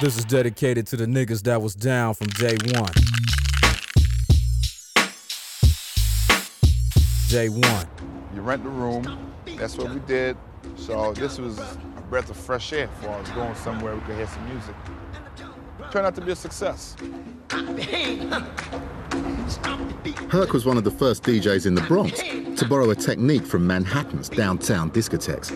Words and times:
This 0.00 0.16
is 0.16 0.24
dedicated 0.24 0.86
to 0.88 0.96
the 0.96 1.06
niggas 1.06 1.42
that 1.42 1.60
was 1.60 1.74
down 1.74 2.14
from 2.14 2.28
day 2.28 2.56
one. 2.76 2.92
Day 7.28 7.48
one. 7.48 7.86
You 8.32 8.42
rent 8.42 8.62
the 8.62 8.68
room. 8.68 9.34
That's 9.56 9.76
what 9.76 9.92
we 9.92 9.98
did. 10.00 10.36
So 10.76 11.12
this 11.14 11.40
was 11.40 11.58
a 11.58 12.00
breath 12.08 12.30
of 12.30 12.36
fresh 12.36 12.72
air 12.72 12.86
for 13.00 13.08
us 13.08 13.28
going 13.30 13.56
somewhere 13.56 13.96
we 13.96 14.00
could 14.02 14.14
hear 14.14 14.28
some 14.28 14.48
music. 14.48 14.76
Turned 15.90 16.06
out 16.06 16.14
to 16.14 16.20
be 16.20 16.30
a 16.30 16.36
success. 16.36 16.94
Herc 20.30 20.52
was 20.52 20.64
one 20.64 20.76
of 20.76 20.84
the 20.84 20.94
first 20.96 21.24
DJs 21.24 21.66
in 21.66 21.74
the 21.74 21.82
Bronx 21.82 22.20
to 22.20 22.66
borrow 22.68 22.90
a 22.90 22.94
technique 22.94 23.44
from 23.44 23.66
Manhattan's 23.66 24.28
downtown 24.28 24.92
discotheques 24.92 25.50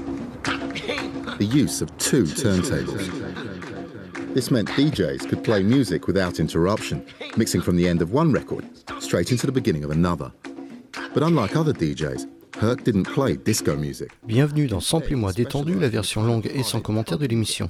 the 1.42 1.44
use 1.48 1.82
of 1.82 1.96
two 1.98 2.22
turntables. 2.22 3.31
This 4.34 4.50
meant 4.50 4.66
DJs 4.70 5.28
could 5.28 5.44
play 5.44 5.62
music 5.62 6.06
without 6.06 6.40
interruption, 6.40 7.04
mixing 7.36 7.60
from 7.60 7.76
the 7.76 7.86
end 7.86 8.00
of 8.00 8.14
one 8.14 8.32
record 8.32 8.64
straight 8.98 9.30
into 9.30 9.46
the 9.46 9.52
beginning 9.52 9.84
of 9.84 9.90
another. 9.90 10.32
But 11.12 11.22
unlike 11.22 11.54
other 11.54 11.74
DJs, 11.74 12.26
Herc 12.58 12.82
didn't 12.82 13.04
play 13.12 13.36
disco 13.36 13.76
music. 13.76 14.08
Bienvenue 14.26 14.68
dans 14.68 14.80
Sample 14.80 15.16
moi 15.16 15.34
détendu, 15.34 15.78
la 15.78 15.90
version 15.90 16.22
longue 16.22 16.50
et 16.54 16.62
sans 16.62 16.80
commentaire 16.80 17.18
de 17.18 17.26
l'émission. 17.26 17.68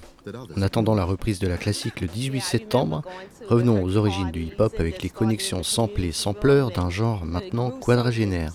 En 0.56 0.62
attendant 0.62 0.94
la 0.94 1.02
reprise 1.02 1.40
de 1.40 1.48
la 1.48 1.56
classique 1.56 2.00
le 2.00 2.06
18 2.06 2.40
septembre, 2.40 3.02
revenons 3.48 3.82
aux 3.82 3.96
origines 3.96 4.30
du 4.30 4.42
hip-hop 4.42 4.72
avec 4.78 5.02
les 5.02 5.10
connexions 5.10 5.64
samplées 5.64 6.12
sampleurs 6.12 6.70
d'un 6.70 6.90
genre 6.90 7.24
maintenant 7.24 7.70
quadragénaire. 7.70 8.52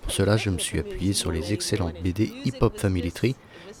Pour 0.00 0.12
cela, 0.12 0.36
je 0.36 0.50
me 0.50 0.58
suis 0.58 0.78
appuyé 0.78 1.12
sur 1.12 1.32
les 1.32 1.52
excellentes 1.52 2.00
BD 2.04 2.32
Hip 2.44 2.58
Hop 2.60 2.78
Family 2.78 3.10
Tree 3.10 3.34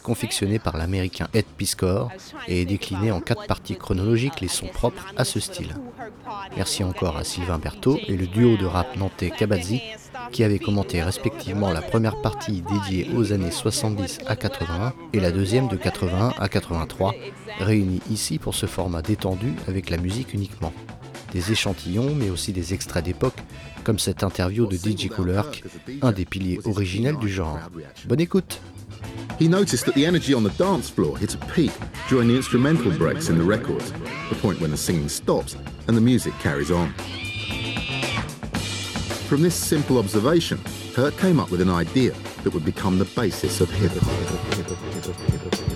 confectionné 0.06 0.60
par 0.60 0.76
l'américain 0.76 1.26
Ed 1.34 1.46
Piscor 1.56 2.12
et 2.46 2.64
décliné 2.64 3.10
en 3.10 3.20
quatre 3.20 3.48
parties 3.48 3.74
chronologiques 3.74 4.40
les 4.40 4.46
sons 4.46 4.68
propres 4.68 5.04
à 5.16 5.24
ce 5.24 5.40
style. 5.40 5.74
Merci 6.56 6.84
encore 6.84 7.16
à 7.16 7.24
Sylvain 7.24 7.58
Berthaud 7.58 7.98
et 8.06 8.16
le 8.16 8.28
duo 8.28 8.56
de 8.56 8.66
rap 8.66 8.96
nantais 8.96 9.30
Kabadzi 9.30 9.82
qui 10.30 10.44
avaient 10.44 10.60
commenté 10.60 11.02
respectivement 11.02 11.72
la 11.72 11.82
première 11.82 12.20
partie 12.22 12.62
dédiée 12.62 13.10
aux 13.16 13.32
années 13.32 13.50
70 13.50 14.20
à 14.28 14.36
81 14.36 14.92
et 15.12 15.18
la 15.18 15.32
deuxième 15.32 15.66
de 15.66 15.76
81 15.76 16.34
à 16.38 16.48
83, 16.48 17.12
réunis 17.58 18.00
ici 18.08 18.38
pour 18.38 18.54
ce 18.54 18.66
format 18.66 19.02
détendu 19.02 19.54
avec 19.66 19.90
la 19.90 19.96
musique 19.96 20.34
uniquement. 20.34 20.72
Des 21.32 21.50
échantillons 21.50 22.14
mais 22.14 22.30
aussi 22.30 22.52
des 22.52 22.74
extraits 22.74 23.04
d'époque 23.04 23.42
comme 23.82 23.98
cette 23.98 24.22
interview 24.22 24.66
de 24.66 24.76
DJ 24.76 25.10
un 26.00 26.12
des 26.12 26.24
piliers 26.24 26.60
originels 26.64 27.18
du 27.18 27.28
genre. 27.28 27.58
Bonne 28.06 28.20
écoute 28.20 28.60
He 29.38 29.48
noticed 29.48 29.86
that 29.86 29.94
the 29.94 30.06
energy 30.06 30.32
on 30.34 30.42
the 30.42 30.50
dance 30.50 30.88
floor 30.88 31.18
hit 31.18 31.34
a 31.34 31.38
peak 31.38 31.72
during 32.08 32.28
the 32.28 32.36
instrumental 32.36 32.90
breaks 32.92 33.28
in 33.28 33.38
the 33.38 33.44
records, 33.44 33.92
the 34.28 34.36
point 34.40 34.60
when 34.60 34.70
the 34.70 34.76
singing 34.76 35.08
stops 35.08 35.56
and 35.88 35.96
the 35.96 36.00
music 36.00 36.32
carries 36.38 36.70
on. 36.70 36.92
From 39.28 39.42
this 39.42 39.54
simple 39.54 39.98
observation, 39.98 40.58
Herc 40.94 41.16
came 41.18 41.40
up 41.40 41.50
with 41.50 41.60
an 41.60 41.70
idea 41.70 42.12
that 42.42 42.54
would 42.54 42.64
become 42.64 42.98
the 42.98 43.04
basis 43.04 43.60
of 43.60 43.68
hip 43.70 43.92
hop. 43.92 45.75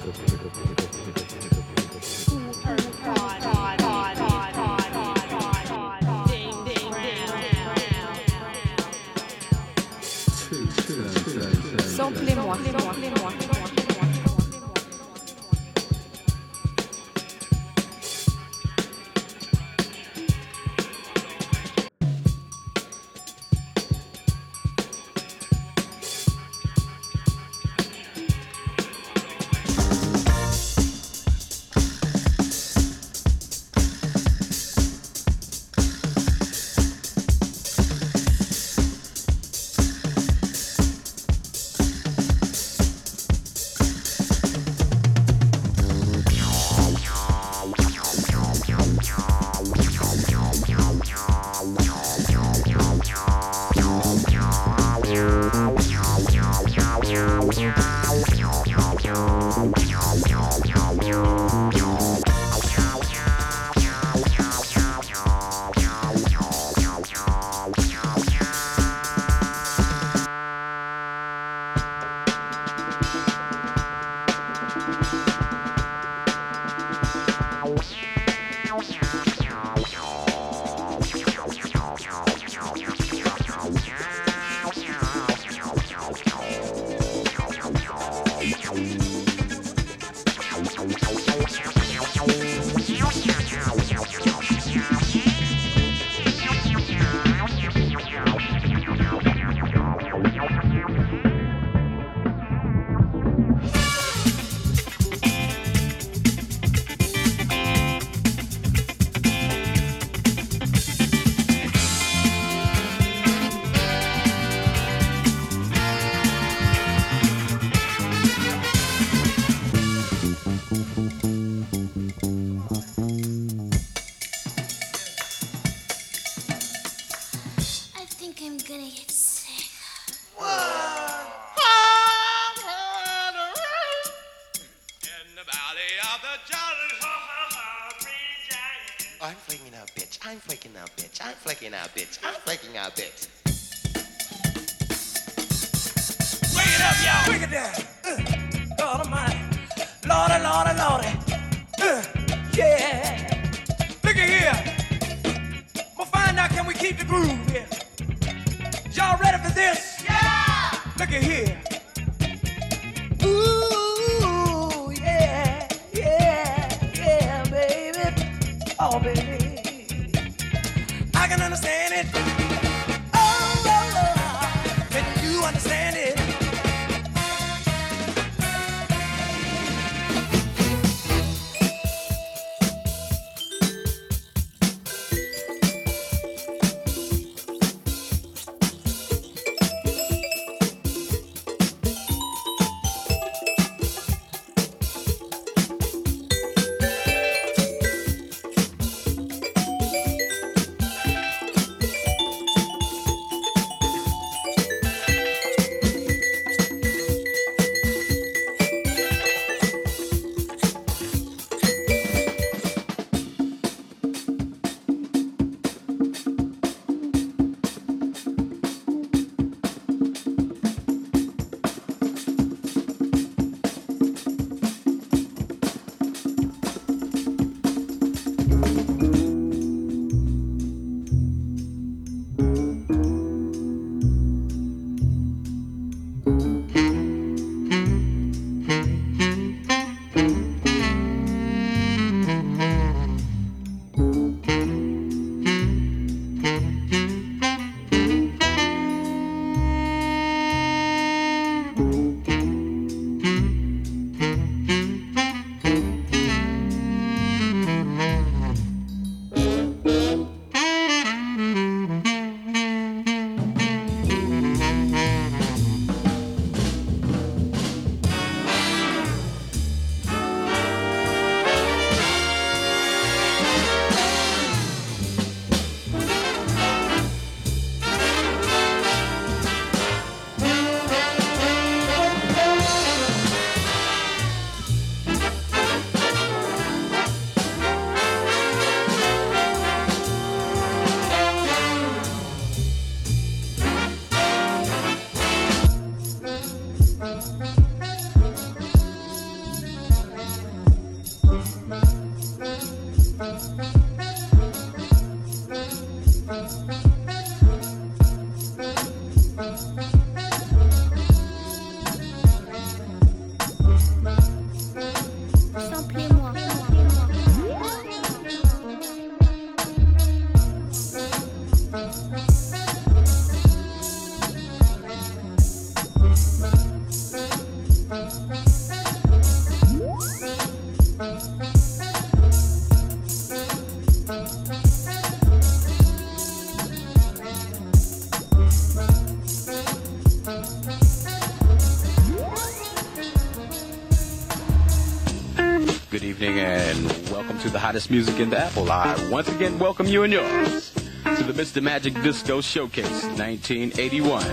Hottest 347.70 347.88
music 347.88 348.18
in 348.18 348.30
the 348.30 348.36
Apple. 348.36 348.68
I 348.68 348.96
once 349.12 349.28
again 349.28 349.56
welcome 349.56 349.86
you 349.86 350.02
and 350.02 350.12
yours 350.12 350.72
to 350.72 351.22
the 351.22 351.32
Mr. 351.32 351.62
Magic 351.62 351.94
Disco 352.02 352.40
Showcase 352.40 353.04
1981. 353.16 354.24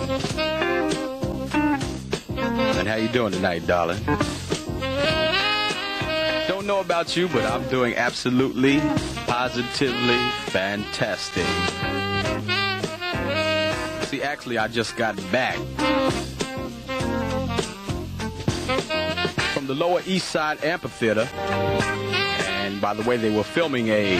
And 2.79 2.87
how 2.87 2.95
you 2.95 3.07
doing 3.09 3.31
tonight, 3.31 3.67
darling? 3.67 4.03
Don't 6.47 6.65
know 6.65 6.79
about 6.79 7.15
you, 7.15 7.27
but 7.27 7.45
I'm 7.45 7.69
doing 7.69 7.93
absolutely, 7.93 8.79
positively 9.27 10.17
fantastic. 10.47 11.45
See, 14.07 14.23
actually, 14.23 14.57
I 14.57 14.67
just 14.67 14.97
got 14.97 15.15
back 15.31 15.57
from 19.53 19.67
the 19.67 19.75
Lower 19.75 20.01
East 20.07 20.29
Side 20.29 20.63
Amphitheater. 20.63 21.29
By 22.87 22.93
the 22.93 23.03
way, 23.03 23.17
they 23.17 23.35
were 23.35 23.43
filming 23.43 23.89
a 23.89 24.15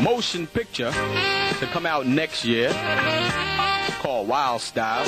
motion 0.00 0.46
picture 0.46 0.90
to 0.90 1.66
come 1.70 1.84
out 1.84 2.06
next 2.06 2.46
year 2.46 2.70
called 4.00 4.26
Wild 4.26 4.62
Style. 4.62 5.06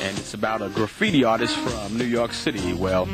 And 0.00 0.16
it's 0.16 0.32
about 0.32 0.62
a 0.62 0.70
graffiti 0.70 1.24
artist 1.24 1.58
from 1.58 1.98
New 1.98 2.06
York 2.06 2.32
City. 2.32 2.72
Well, 2.72 3.04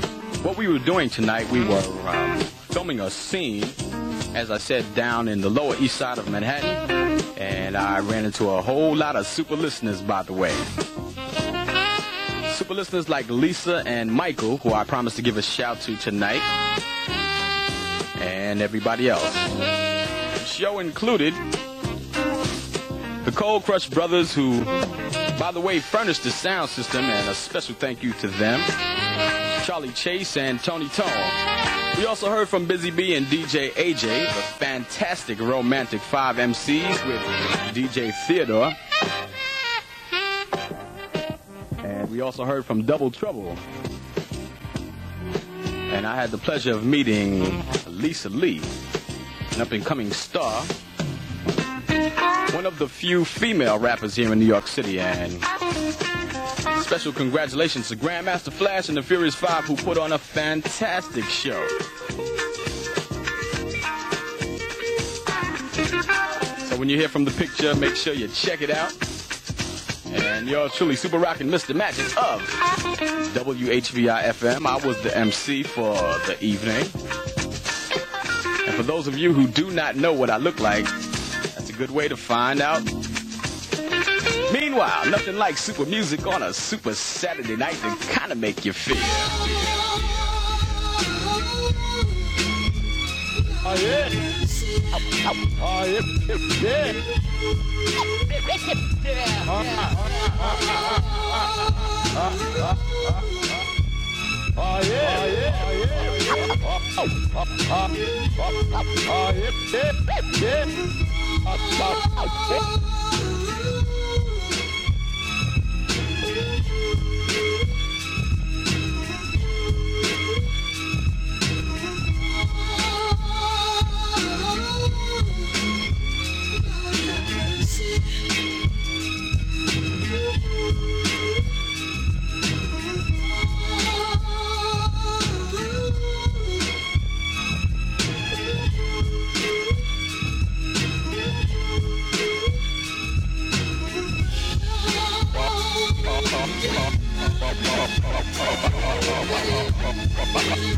what 0.44 0.56
we 0.56 0.68
were 0.68 0.78
doing 0.78 1.10
tonight, 1.10 1.50
we 1.50 1.64
were 1.64 1.82
um, 2.06 2.38
filming 2.70 3.00
a 3.00 3.10
scene, 3.10 3.64
as 4.36 4.52
I 4.52 4.58
said, 4.58 4.84
down 4.94 5.26
in 5.26 5.40
the 5.40 5.50
Lower 5.50 5.74
East 5.80 5.96
Side 5.96 6.18
of 6.18 6.30
Manhattan. 6.30 7.20
And 7.36 7.76
I 7.76 7.98
ran 7.98 8.24
into 8.24 8.50
a 8.50 8.62
whole 8.62 8.94
lot 8.94 9.16
of 9.16 9.26
super 9.26 9.56
listeners, 9.56 10.00
by 10.00 10.22
the 10.22 10.32
way 10.32 10.54
super 12.64 12.76
listeners 12.76 13.10
like 13.10 13.28
Lisa 13.28 13.82
and 13.84 14.10
Michael, 14.10 14.56
who 14.56 14.72
I 14.72 14.84
promised 14.84 15.16
to 15.16 15.22
give 15.22 15.36
a 15.36 15.42
shout 15.42 15.82
to 15.82 15.96
tonight, 15.96 16.40
and 18.22 18.62
everybody 18.62 19.10
else. 19.10 19.36
Show 20.46 20.78
included 20.78 21.34
the 23.26 23.32
Cold 23.34 23.66
Crush 23.66 23.90
Brothers, 23.90 24.32
who, 24.34 24.64
by 25.38 25.50
the 25.52 25.60
way, 25.60 25.78
furnished 25.78 26.22
the 26.22 26.30
sound 26.30 26.70
system, 26.70 27.04
and 27.04 27.28
a 27.28 27.34
special 27.34 27.74
thank 27.74 28.02
you 28.02 28.14
to 28.14 28.28
them. 28.28 28.62
Charlie 29.64 29.92
Chase 29.92 30.38
and 30.38 30.58
Tony 30.58 30.88
Tone. 30.88 31.04
We 31.98 32.06
also 32.06 32.30
heard 32.30 32.48
from 32.48 32.64
Busy 32.64 32.90
B 32.90 33.14
and 33.14 33.26
DJ 33.26 33.72
AJ, 33.72 34.24
the 34.24 34.42
fantastic 34.56 35.38
romantic 35.38 36.00
five 36.00 36.36
MCs 36.36 37.06
with 37.06 37.20
DJ 37.74 38.10
Theodore. 38.26 38.72
We 42.14 42.20
also 42.20 42.44
heard 42.44 42.64
from 42.64 42.82
Double 42.82 43.10
Trouble. 43.10 43.58
And 45.90 46.06
I 46.06 46.14
had 46.14 46.30
the 46.30 46.38
pleasure 46.38 46.70
of 46.70 46.86
meeting 46.86 47.64
Lisa 47.88 48.28
Lee, 48.28 48.62
an 49.54 49.60
up 49.60 49.72
and 49.72 49.84
coming 49.84 50.12
star, 50.12 50.62
one 52.52 52.66
of 52.66 52.78
the 52.78 52.86
few 52.88 53.24
female 53.24 53.80
rappers 53.80 54.14
here 54.14 54.32
in 54.32 54.38
New 54.38 54.46
York 54.46 54.68
City. 54.68 55.00
And 55.00 55.32
special 56.84 57.12
congratulations 57.12 57.88
to 57.88 57.96
Grandmaster 57.96 58.52
Flash 58.52 58.88
and 58.88 58.96
the 58.96 59.02
Furious 59.02 59.34
Five, 59.34 59.64
who 59.64 59.74
put 59.74 59.98
on 59.98 60.12
a 60.12 60.18
fantastic 60.18 61.24
show. 61.24 61.66
So 66.68 66.76
when 66.76 66.88
you 66.88 66.96
hear 66.96 67.08
from 67.08 67.24
the 67.24 67.34
picture, 67.36 67.74
make 67.74 67.96
sure 67.96 68.14
you 68.14 68.28
check 68.28 68.62
it 68.62 68.70
out. 68.70 68.92
And 70.14 70.48
y'all 70.48 70.68
truly 70.68 70.96
super 70.96 71.18
rocking 71.18 71.48
Mr. 71.48 71.74
Magic 71.74 72.06
of 72.16 72.40
WHBI 73.34 74.22
FM. 74.24 74.66
I 74.66 74.86
was 74.86 75.00
the 75.02 75.16
MC 75.16 75.62
for 75.62 75.94
the 76.26 76.36
evening. 76.40 76.82
And 78.66 78.74
for 78.74 78.82
those 78.82 79.06
of 79.06 79.18
you 79.18 79.32
who 79.32 79.46
do 79.46 79.70
not 79.70 79.96
know 79.96 80.12
what 80.12 80.30
I 80.30 80.36
look 80.36 80.60
like, 80.60 80.84
that's 80.84 81.70
a 81.70 81.72
good 81.72 81.90
way 81.90 82.08
to 82.08 82.16
find 82.16 82.60
out. 82.60 82.82
Meanwhile, 84.52 85.06
nothing 85.10 85.36
like 85.36 85.56
super 85.58 85.84
music 85.84 86.26
on 86.26 86.42
a 86.42 86.52
super 86.52 86.94
Saturday 86.94 87.56
night 87.56 87.74
to 87.74 87.96
kind 88.08 88.30
of 88.30 88.38
make 88.38 88.64
you 88.64 88.72
feel. 88.72 88.96
Oh, 93.66 93.74
yeah. 93.80 94.10
Oh. 95.26 95.34
Oh 95.66 95.84
yeah, 95.86 96.00
yeah. 96.60 98.23
Oh, 98.46 99.62
oh, 99.76 100.28
oh, 102.56 102.84
oh, 104.56 104.78
yeah, 104.84 105.34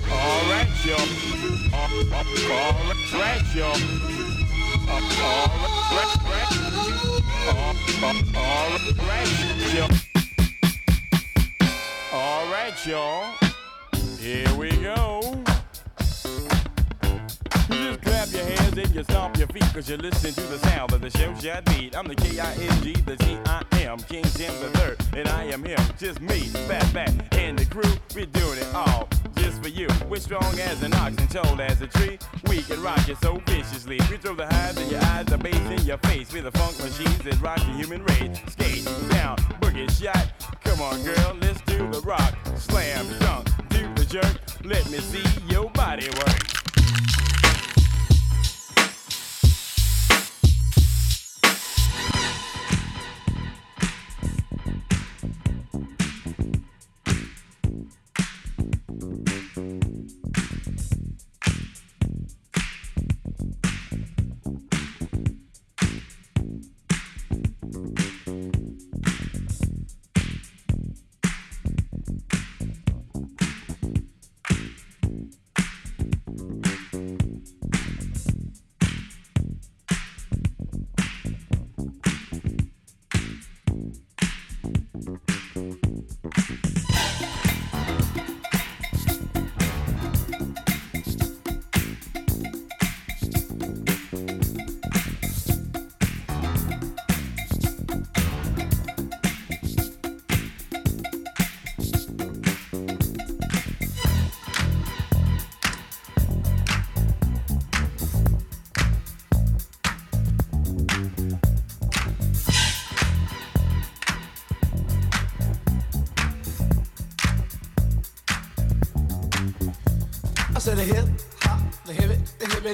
All 0.09 0.43
right, 0.51 0.69
y'all. 0.85 1.01
All 1.73 1.91
right, 3.21 3.55
y'all. 3.55 3.77
All 12.13 12.47
right, 12.53 12.87
y'all. 12.87 13.35
Here 14.19 14.55
we 14.55 14.71
go. 14.71 15.45
You 17.69 17.77
just 17.79 18.01
clap 18.03 18.33
your 18.33 18.45
hands 18.45 18.79
and 18.79 18.95
you 18.95 19.03
stomp 19.03 19.37
your 19.39 19.49
feet 19.49 19.65
Cause 19.75 19.89
you're 19.89 19.99
listening 19.99 20.35
to 20.35 20.43
the 20.43 20.59
sound 20.59 20.93
of 20.93 21.01
the 21.01 21.11
show 21.11 21.35
shot 21.35 21.65
beat 21.65 21.97
I'm 21.97 22.07
the 22.07 22.15
K-I-N-G, 22.15 22.93
the 23.05 23.17
T-I-M, 23.87 23.99
King 24.09 24.25
Tim 24.25 24.61
the 24.61 24.71
third 24.79 24.99
And 25.17 25.29
I 25.29 25.45
am 25.45 25.63
him, 25.63 25.79
just 25.97 26.21
me, 26.21 26.41
Fat 26.67 26.83
Fat 26.87 27.35
and 27.35 27.57
the 27.57 27.65
crew 27.67 27.93
We're 28.17 28.27
doing 28.27 28.59
it 28.59 28.75
all 28.75 29.09
just 29.37 29.63
for 29.63 29.69
you. 29.69 29.87
We're 30.09 30.19
strong 30.19 30.59
as 30.59 30.83
an 30.83 30.95
ox 30.95 31.15
and 31.19 31.31
tall 31.31 31.61
as 31.61 31.83
a 31.83 31.87
tree. 31.87 32.19
We 32.49 32.63
can 32.63 32.83
rock 32.83 33.07
it 33.07 33.19
so 33.19 33.37
viciously. 33.47 34.01
We 34.11 34.17
throw 34.17 34.35
the 34.35 34.47
highs 34.47 34.79
in 34.79 34.89
your 34.89 35.03
eyes, 35.03 35.27
the 35.27 35.37
bass 35.37 35.55
in 35.55 35.87
your 35.87 35.99
face. 35.99 36.33
We're 36.33 36.43
the 36.43 36.53
funk 36.53 36.79
machines 36.79 37.19
that 37.19 37.39
rock 37.43 37.59
the 37.59 37.73
human 37.73 38.03
race. 38.05 38.41
Skate, 38.49 38.85
down, 39.11 39.37
boogie, 39.61 39.91
shot. 39.91 40.33
Come 40.65 40.81
on 40.81 41.03
girl, 41.03 41.37
let's 41.43 41.61
do 41.61 41.77
the 41.91 42.01
rock. 42.01 42.35
Slam, 42.57 43.07
dunk, 43.21 43.47
do 43.69 43.95
the 43.95 44.07
jerk. 44.07 44.37
Let 44.65 44.91
me 44.91 44.99
see 44.99 45.23
your 45.49 45.69
body 45.71 46.09
work 46.09 47.36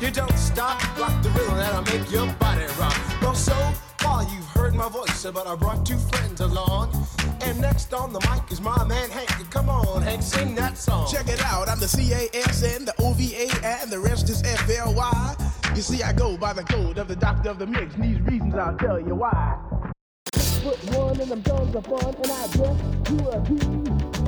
You 0.00 0.10
don't 0.10 0.36
stop, 0.36 0.80
rock 0.98 1.22
the 1.22 1.28
rhythm 1.30 1.56
that'll 1.56 1.82
make 1.82 2.10
your 2.10 2.26
body 2.34 2.64
rock. 2.78 2.96
Well, 3.20 3.34
so 3.34 3.54
far 3.98 4.22
you've 4.22 4.46
heard 4.46 4.74
my 4.74 4.88
voice, 4.88 5.26
but 5.32 5.46
I 5.46 5.54
brought 5.54 5.84
two 5.84 5.98
friends 5.98 6.40
along. 6.40 6.92
And 7.42 7.60
next 7.60 7.92
on 7.92 8.12
the 8.12 8.20
mic 8.20 8.50
is 8.50 8.60
my 8.60 8.82
man 8.84 9.10
Hank. 9.10 9.28
Come 9.50 9.68
on, 9.68 10.02
Hank, 10.02 10.22
sing 10.22 10.54
that 10.54 10.78
song. 10.78 11.06
Check 11.10 11.28
it 11.28 11.42
out, 11.44 11.68
I'm 11.68 11.78
the 11.78 11.86
CASN, 11.86 12.86
the 12.86 12.94
OVA, 12.98 13.66
and 13.66 13.90
the 13.90 13.98
rest 13.98 14.30
is 14.30 14.42
FLY. 14.42 15.36
You 15.76 15.82
see, 15.82 16.02
I 16.02 16.12
go 16.12 16.36
by 16.36 16.52
the 16.52 16.64
code 16.64 16.98
of 16.98 17.08
the 17.08 17.16
doctor 17.16 17.50
of 17.50 17.58
the 17.58 17.66
mix. 17.66 17.94
And 17.94 18.04
these 18.04 18.20
reasons 18.22 18.54
I'll 18.54 18.76
tell 18.76 18.98
you 18.98 19.14
why. 19.14 19.58
Put 20.62 20.76
one 20.94 21.20
in 21.20 21.28
them 21.28 21.40
guns 21.42 21.74
of 21.74 21.86
fun, 21.86 22.14
and 22.14 22.32
I 22.32 22.46
guess 22.48 22.58
you 23.10 23.28
a 23.30 23.40
D. 23.40 23.54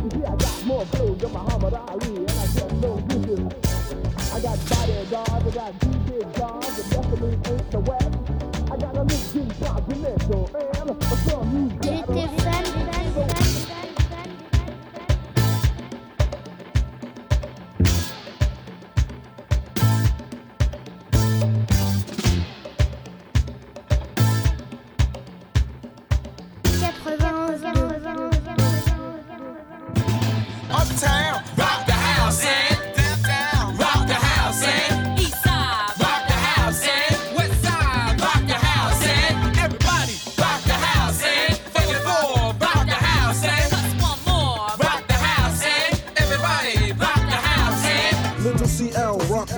You 0.03 0.11
see, 0.11 0.25
I 0.25 0.37
got 0.37 0.65
more 0.67 0.85
clothes 0.87 1.21
than 1.21 1.33
Muhammad 1.33 1.75
Ali, 1.75 2.17
and 2.17 2.31
I 2.31 2.47
guess 2.47 2.73
no 2.73 3.01
dishes. 3.01 3.72
I 4.33 4.41
got 4.41 4.59
bodyguards, 4.67 5.12
I 5.12 5.51
got 5.51 5.79
big 5.81 6.35
guards, 6.35 6.79
it 6.79 6.91
definitely 6.91 7.53
ain't 7.53 7.71
the 7.71 7.81
West. 7.81 8.09
I 8.71 8.77
got 8.79 8.97
a 8.97 9.05
new 9.05 9.51
Continental, 9.61 10.51
and 10.57 10.91
a 10.91 11.17
some 11.29 11.53
you 11.53 11.82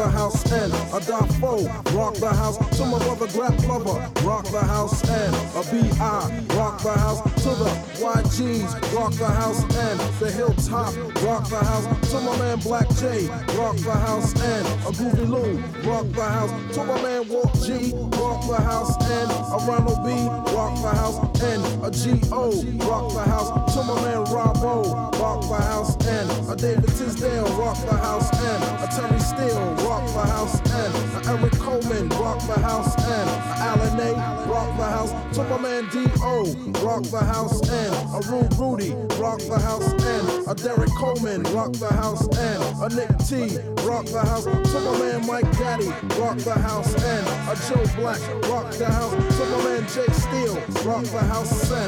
the 0.05 0.11
house 0.11 0.53
and 0.53 0.73
a 0.93 1.07
dot 1.07 1.33
foe, 1.35 1.65
rock 1.97 2.15
the 2.17 2.29
house 2.29 2.59
to 2.77 2.85
my 2.85 2.99
brother 2.99 3.27
Grap 3.29 3.69
Lover, 3.69 4.27
rock 4.27 4.45
the 4.51 4.61
house 4.61 5.01
and 5.09 5.35
a 5.55 5.63
BI, 5.71 6.57
rock 6.57 6.83
the 6.83 6.91
house 6.91 7.23
to 7.43 7.51
the 7.51 7.71
YGs, 8.03 8.95
rock 8.95 9.13
the 9.13 9.27
house 9.27 9.63
and 9.63 10.01
the 10.19 10.31
Hilltop, 10.31 10.95
rock 11.23 11.49
the 11.49 11.57
house 11.57 12.11
to 12.11 12.21
my 12.21 12.37
man 12.39 12.59
Black 12.61 12.89
J, 12.97 13.29
rock 13.57 13.77
the 13.77 13.93
house 13.93 14.35
and 14.41 14.67
a 14.67 14.91
Groovy 14.91 15.29
Lou, 15.29 15.59
rock 15.89 16.07
the 16.09 16.25
house 16.25 16.75
to 16.75 16.85
my 16.85 17.01
man 17.01 17.29
Walt 17.29 17.55
G, 17.65 17.93
rock 18.19 18.43
the 18.49 18.61
house 18.61 18.97
and 19.09 19.31
a 19.31 19.67
Ronald 19.71 20.05
B, 20.05 20.11
rock 20.53 20.75
the 20.83 20.91
house 20.91 21.19
and 21.43 21.85
a 21.85 21.91
G.O., 21.93 22.51
rock 22.89 23.13
the 23.15 23.23
house 23.23 23.75
to 23.75 23.83
my 23.85 24.03
man 24.03 24.25
Robo, 24.25 24.83
rock 25.21 25.43
the 25.43 25.63
house 25.63 25.95
and 26.07 26.51
a 26.51 26.57
David 26.57 26.89
Tisdale, 26.89 27.47
rock 27.57 27.79
the 27.87 27.97
house 27.97 28.29
and 28.35 28.65
a 28.83 28.89
Terry 28.91 29.21
Steele, 29.21 29.75
rock 29.87 30.05
the 30.13 30.27
house 30.27 30.59
and 30.73 30.95
a 31.27 31.31
Eric 31.31 31.53
Coleman, 31.53 32.09
rock 32.11 32.41
the 32.47 32.55
house 32.55 32.64
and 32.65 33.31
Alan 33.61 34.01
A, 34.01 34.13
rock 34.49 34.77
the 34.77 34.85
house. 34.85 35.37
To 35.37 35.45
my 35.45 35.59
man 35.59 35.89
D.O., 35.91 36.45
rock 36.85 37.03
the 37.05 37.19
house 37.19 37.61
and 37.69 37.95
a 38.15 38.31
Rude 38.31 38.55
Rudy, 38.59 38.93
rock 39.21 39.39
the 39.41 39.59
house 39.59 39.93
and 39.93 40.49
a 40.49 40.55
Derek 40.55 40.91
Coleman, 40.91 41.43
rock 41.55 41.73
the 41.73 41.93
house 41.93 42.27
and 42.39 42.63
a 42.83 42.95
Nick 42.95 43.19
T, 43.19 43.59
rock 43.87 44.07
the 44.07 44.21
house. 44.21 44.45
To 44.45 44.81
my 44.81 44.99
man 44.99 45.27
Mike 45.27 45.51
Daddy, 45.59 45.89
rock 46.19 46.39
the 46.39 46.55
house 46.55 46.95
and 46.95 47.27
a 47.51 47.55
Joe 47.69 47.85
Black, 47.97 48.21
rock 48.49 48.73
the 48.73 48.87
house. 48.87 49.13
To 49.13 49.45
my 49.47 49.65
man 49.65 49.83
Jay 49.89 50.13
Steele, 50.13 50.55
rock 50.85 51.05
the 51.05 51.21
house 51.21 51.71
and 51.71 51.85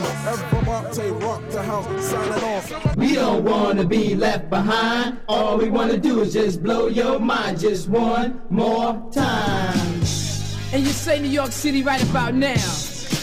rock 1.23 1.49
the 1.51 1.63
house, 1.63 2.05
signing 2.05 2.45
off. 2.45 2.97
We 2.97 3.15
don't 3.15 3.45
wanna 3.45 3.85
be 3.85 4.15
left 4.15 4.51
behind. 4.51 5.19
All 5.29 5.59
we 5.59 5.71
wanna 5.71 5.97
do 5.97 6.21
is 6.21 6.33
just 6.33 6.63
blow 6.63 6.89
your 6.89 7.19
mind. 7.19 7.61
Just 7.61 7.89
one 7.89 8.41
more 8.51 9.09
time. 9.13 10.26
And 10.73 10.85
you 10.85 10.93
say 10.93 11.21
New 11.21 11.29
York 11.29 11.53
City 11.53 11.83
right 11.83 12.03
about 12.11 12.35
now. 12.35 12.55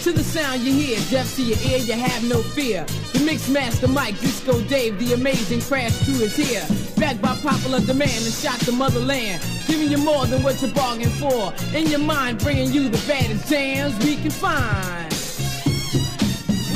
To 0.03 0.11
the 0.11 0.23
sound 0.23 0.61
you 0.61 0.73
hear, 0.73 0.99
deaf 1.09 1.35
to 1.35 1.43
your 1.43 1.57
ear, 1.59 1.77
you 1.77 1.93
have 1.93 2.23
no 2.23 2.41
fear. 2.41 2.85
The 3.13 3.19
mix 3.25 3.47
master 3.47 3.87
Mike, 3.87 4.19
Disco 4.19 4.61
Dave, 4.61 4.99
the 4.99 5.13
amazing 5.13 5.61
crash 5.61 6.03
crew 6.03 6.15
is 6.15 6.35
here. 6.35 6.65
Backed 6.97 7.21
by 7.21 7.35
popular 7.37 7.79
demand 7.79 8.11
and 8.11 8.33
shot 8.33 8.59
the 8.61 8.71
motherland. 8.71 9.41
Giving 9.67 9.89
you 9.89 9.97
more 9.97 10.25
than 10.25 10.43
what 10.43 10.61
you 10.61 10.69
bargained 10.69 11.13
for. 11.13 11.53
In 11.75 11.87
your 11.87 11.99
mind, 11.99 12.39
bringing 12.39 12.71
you 12.71 12.89
the 12.89 13.01
baddest 13.07 13.47
jams 13.49 13.97
we 14.03 14.15
can 14.17 14.31
find. 14.31 15.13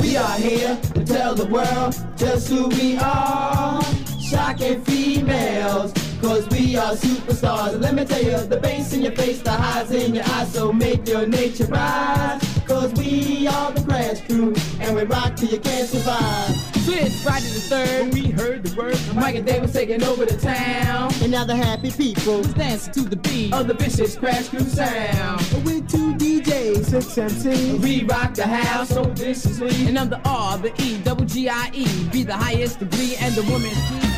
We 0.00 0.16
are 0.16 0.38
here 0.38 0.78
to 0.94 1.04
tell 1.04 1.34
the 1.34 1.46
world 1.46 1.96
just 2.16 2.48
who 2.48 2.68
we 2.68 2.96
are. 2.96 3.82
Shocking 4.20 4.82
females, 4.84 5.92
cause 6.20 6.48
we 6.50 6.76
are 6.76 6.92
superstars. 6.92 7.72
And 7.74 7.82
let 7.82 7.94
me 7.94 8.04
tell 8.04 8.22
you, 8.22 8.36
the 8.46 8.58
bass 8.58 8.92
in 8.92 9.02
your 9.02 9.12
face, 9.12 9.42
the 9.42 9.52
highs 9.52 9.90
in 9.90 10.14
your 10.14 10.24
eyes, 10.24 10.52
so 10.52 10.72
make 10.72 11.06
your 11.08 11.26
nature 11.26 11.66
rise. 11.66 12.42
Cause 12.66 12.92
we 12.94 13.46
are 13.48 13.72
the 13.72 13.82
crash 13.82 14.20
crew, 14.26 14.54
and 14.80 14.94
we 14.94 15.02
rock 15.04 15.36
till 15.36 15.48
you 15.48 15.58
can't 15.58 15.88
survive. 15.88 16.54
So 16.84 16.92
it's 16.92 17.22
Friday 17.22 17.48
the 17.48 17.60
3rd, 17.60 18.00
when 18.00 18.10
we 18.10 18.30
heard 18.30 18.62
the 18.62 18.76
word. 18.76 18.98
Mike 19.14 19.36
and 19.36 19.46
Dave 19.46 19.62
was 19.62 19.72
taking 19.72 20.02
over 20.02 20.24
the 20.26 20.36
town. 20.36 21.12
And 21.22 21.30
now 21.32 21.44
the 21.44 21.56
happy 21.56 21.90
people 21.90 22.38
Was 22.38 22.54
dancing 22.54 22.92
to 22.94 23.00
the 23.02 23.16
beat 23.16 23.52
of 23.52 23.66
the 23.66 23.74
vicious 23.74 24.16
crash 24.16 24.48
crew 24.48 24.60
sound. 24.60 25.40
with 25.64 25.90
two 25.90 26.14
DJs, 26.14 26.84
six 26.86 27.06
MCs. 27.16 27.80
We 27.82 28.04
rock 28.04 28.34
the 28.34 28.46
house 28.46 28.88
so 28.90 29.04
viciously. 29.04 29.86
And 29.86 29.98
I'm 29.98 30.08
the 30.10 30.20
R, 30.28 30.58
the 30.58 30.72
E, 30.82 30.98
double 31.02 31.24
G 31.24 31.48
I 31.48 31.70
E. 31.74 31.86
Be 32.10 32.22
the 32.22 32.36
highest 32.36 32.78
degree 32.80 33.16
and 33.20 33.34
the 33.34 33.42
woman's 33.50 33.74
key. 33.88 34.17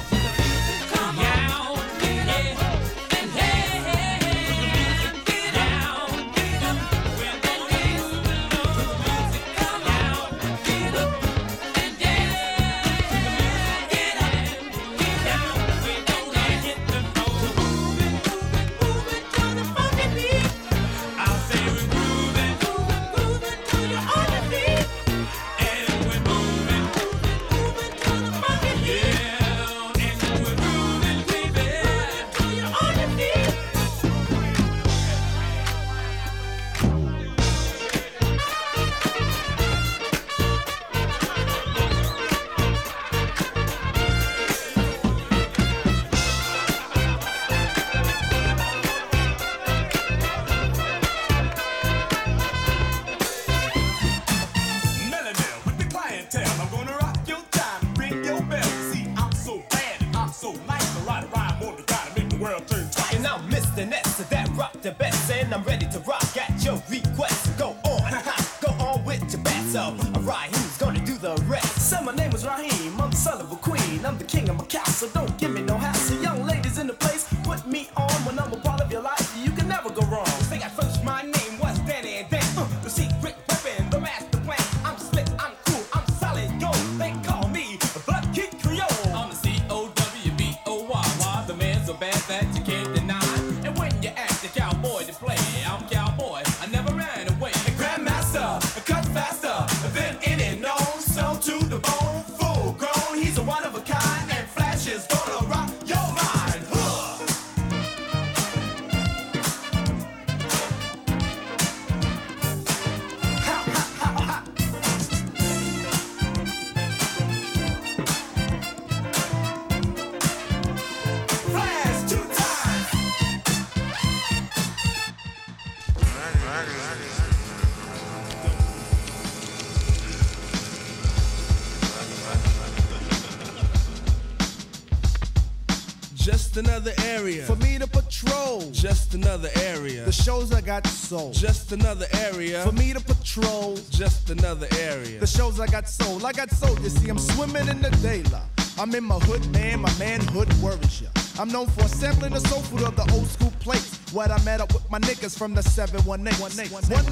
Another 136.81 137.03
area 137.05 137.45
For 137.45 137.57
me 137.57 137.79
to 137.79 137.87
patrol. 137.87 138.71
Just 138.71 139.15
another 139.15 139.51
area 139.57 140.05
The 140.05 140.13
shows 140.13 140.53
I 140.53 140.61
got 140.61 140.87
sold. 140.87 141.35
Just 141.35 141.73
another 141.73 142.07
area 142.15 142.65
For 142.65 142.73
me 142.73 142.93
to 142.93 143.01
patrol. 143.01 143.77
Just 143.91 144.31
another 144.31 144.67
area 144.79 145.21
The 145.21 145.27
shows 145.27 145.61
I 145.61 145.67
got 145.67 145.89
sold. 145.89 146.25
I 146.25 146.33
got 146.33 146.51
sold. 146.51 146.81
You 146.81 146.89
see, 146.89 147.11
I'm 147.11 147.19
swimming 147.19 147.69
in 147.69 147.83
the 147.83 147.91
daylight. 148.03 148.43
I'm 148.79 148.95
in 148.95 149.05
my 149.05 149.19
hood, 149.19 149.47
man. 149.53 149.81
My 149.81 149.93
manhood 149.99 150.51
worries 150.63 151.03
ya. 151.03 151.09
I'm 151.39 151.49
known 151.49 151.67
for 151.67 151.87
sampling 151.89 152.33
the 152.33 152.41
soul 152.41 152.63
food 152.63 152.83
of 152.83 152.97
the 152.97 153.07
old 153.13 153.27
school 153.27 153.53
plates. 153.61 154.00
What 154.13 154.33
I 154.33 154.43
met 154.43 154.61
up 154.61 154.75
with 154.75 154.91
my 154.91 154.99
niggas 154.99 155.39
from 155.39 155.55
the 155.55 155.63
718. 155.63 156.11
One 156.11 156.25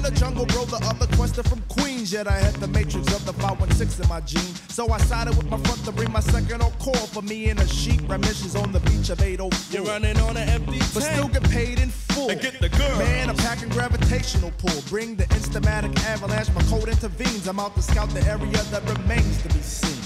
the 0.01 0.11
jungle 0.11 0.45
bro, 0.47 0.65
the 0.65 0.83
other 0.85 1.07
question 1.15 1.43
from 1.43 1.61
Queens. 1.69 2.11
Yet 2.11 2.27
I 2.27 2.37
had 2.37 2.53
the 2.55 2.67
matrix 2.67 3.07
of 3.15 3.25
the 3.25 3.31
516 3.33 4.03
in 4.03 4.09
my 4.09 4.19
gene. 4.19 4.53
So 4.67 4.91
I 4.91 4.97
sided 4.97 5.37
with 5.37 5.49
my 5.49 5.57
front 5.59 5.85
to 5.85 5.93
bring 5.93 6.11
my 6.11 6.19
second 6.19 6.61
on 6.61 6.71
call 6.73 6.95
for 6.95 7.21
me 7.21 7.49
and 7.49 7.59
a 7.59 7.67
sheep. 7.67 8.01
Remissions 8.09 8.55
on 8.55 8.73
the 8.73 8.81
beach 8.81 9.09
of 9.09 9.21
804. 9.21 9.49
You're 9.71 9.87
running 9.87 10.19
on 10.19 10.35
an 10.35 10.49
empty 10.49 10.79
tank. 10.79 10.93
But 10.93 11.03
still 11.03 11.29
get 11.29 11.43
paid 11.49 11.79
in 11.79 11.89
full. 11.89 12.31
And 12.31 12.41
get 12.41 12.59
the 12.59 12.67
girls. 12.67 12.99
Man, 12.99 13.29
I'm 13.29 13.37
packing 13.37 13.69
gravitational 13.69 14.51
pull. 14.57 14.81
Bring 14.89 15.15
the 15.15 15.25
instamatic 15.25 15.97
avalanche. 15.99 16.51
My 16.53 16.63
code 16.63 16.89
intervenes. 16.89 17.47
I'm 17.47 17.61
out 17.61 17.75
to 17.75 17.81
scout 17.81 18.09
the 18.09 18.23
area 18.25 18.61
that 18.71 18.83
remains 18.89 19.41
to 19.43 19.47
be 19.47 19.61
seen. 19.61 19.98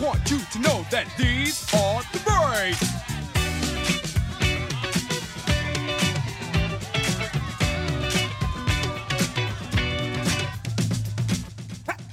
Want 0.00 0.30
you 0.30 0.38
to 0.38 0.58
know 0.60 0.86
that 0.90 1.06
these 1.18 1.62
are 1.74 2.00
the 2.12 2.20
breaks. 2.24 2.80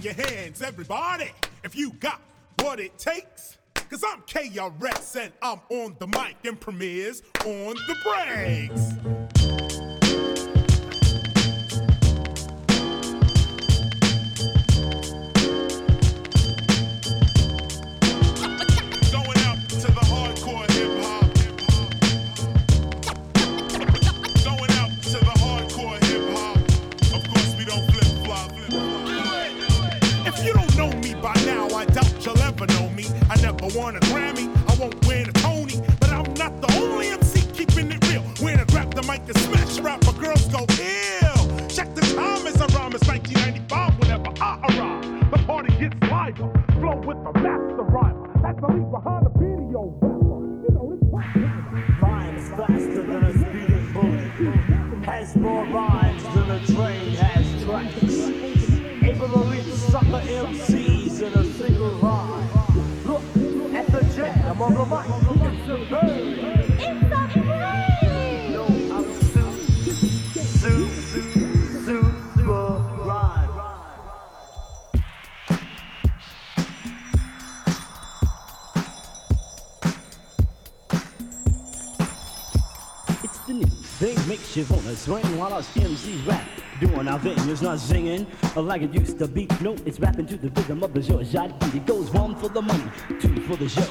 Your 0.02 0.14
hands, 0.14 0.62
everybody, 0.62 1.32
if 1.64 1.78
you 1.78 1.92
got 1.92 2.20
what 2.60 2.82
it 2.82 2.98
takes. 2.98 3.58
Cause 3.90 4.04
I'm 4.06 4.22
KRS 4.24 5.16
and 5.16 5.32
I'm 5.42 5.62
on 5.70 5.96
the 5.98 6.08
mic 6.08 6.36
and 6.44 6.60
Premier's 6.60 7.24
on 7.46 7.76
the 7.76 7.96
breaks. 8.04 9.57
By 31.22 31.34
now, 31.46 31.68
I 31.70 31.86
doubt 31.86 32.14
you'll 32.26 32.40
ever 32.42 32.66
know 32.68 32.90
me. 32.90 33.06
I 33.30 33.36
never 33.42 33.68
won 33.78 33.96
a 33.96 34.00
Grammy, 34.12 34.48
I 34.70 34.76
won't 34.80 35.06
win 35.08 35.30
a 35.30 35.32
Tony, 35.34 35.82
but 36.00 36.10
I'm 36.10 36.34
not 36.36 36.62
the 36.62 36.74
only 36.78 37.08
MC 37.08 37.42
keeping 37.54 37.92
it 37.92 38.08
real. 38.10 38.22
When 38.40 38.60
I 38.60 38.64
grab 38.66 38.94
the 38.94 39.04
mic 39.04 39.22
and 39.28 39.38
smash 39.38 39.80
rap, 39.80 40.04
my 40.06 40.14
girls 40.14 40.48
go 40.48 40.60
ill. 40.60 41.68
Check 41.68 41.94
the 41.96 42.02
time 42.16 42.46
as 42.48 42.62
I 42.62 42.68
rhyme, 42.78 42.94
it's 42.94 43.08
1995 43.08 44.00
whenever 44.00 44.32
I 44.42 44.60
arrive. 44.70 45.32
The 45.32 45.38
party 45.46 45.74
gets 45.78 45.96
liver, 46.02 46.52
flow 46.80 46.98
with 46.98 47.24
the 47.24 47.40
master 47.40 47.57
thing 84.00 84.28
makes 84.30 84.56
you 84.56 84.64
wanna 84.70 84.96
swing 84.96 85.38
while 85.40 85.54
us 85.54 85.68
MCs 85.76 86.28
rap. 86.28 86.57
Doing 86.80 87.08
our 87.08 87.18
thing, 87.18 87.36
it's 87.50 87.64
not 87.64 87.80
singing 87.80 88.28
like 88.56 88.84
it 88.84 88.94
used 88.94 89.18
to 89.18 89.28
be. 89.28 89.48
No, 89.62 89.76
it's 89.84 90.00
rapping 90.00 90.28
to 90.28 90.38
the 90.38 90.50
rhythm 90.50 90.84
of 90.84 90.94
the 90.94 91.02
George 91.02 91.32
beat. 91.32 91.76
It 91.76 91.86
goes 91.88 92.12
one 92.12 92.36
for 92.36 92.50
the 92.50 92.62
money, 92.62 92.84
two 93.20 93.42
for 93.42 93.56
the 93.56 93.68
show. 93.68 93.88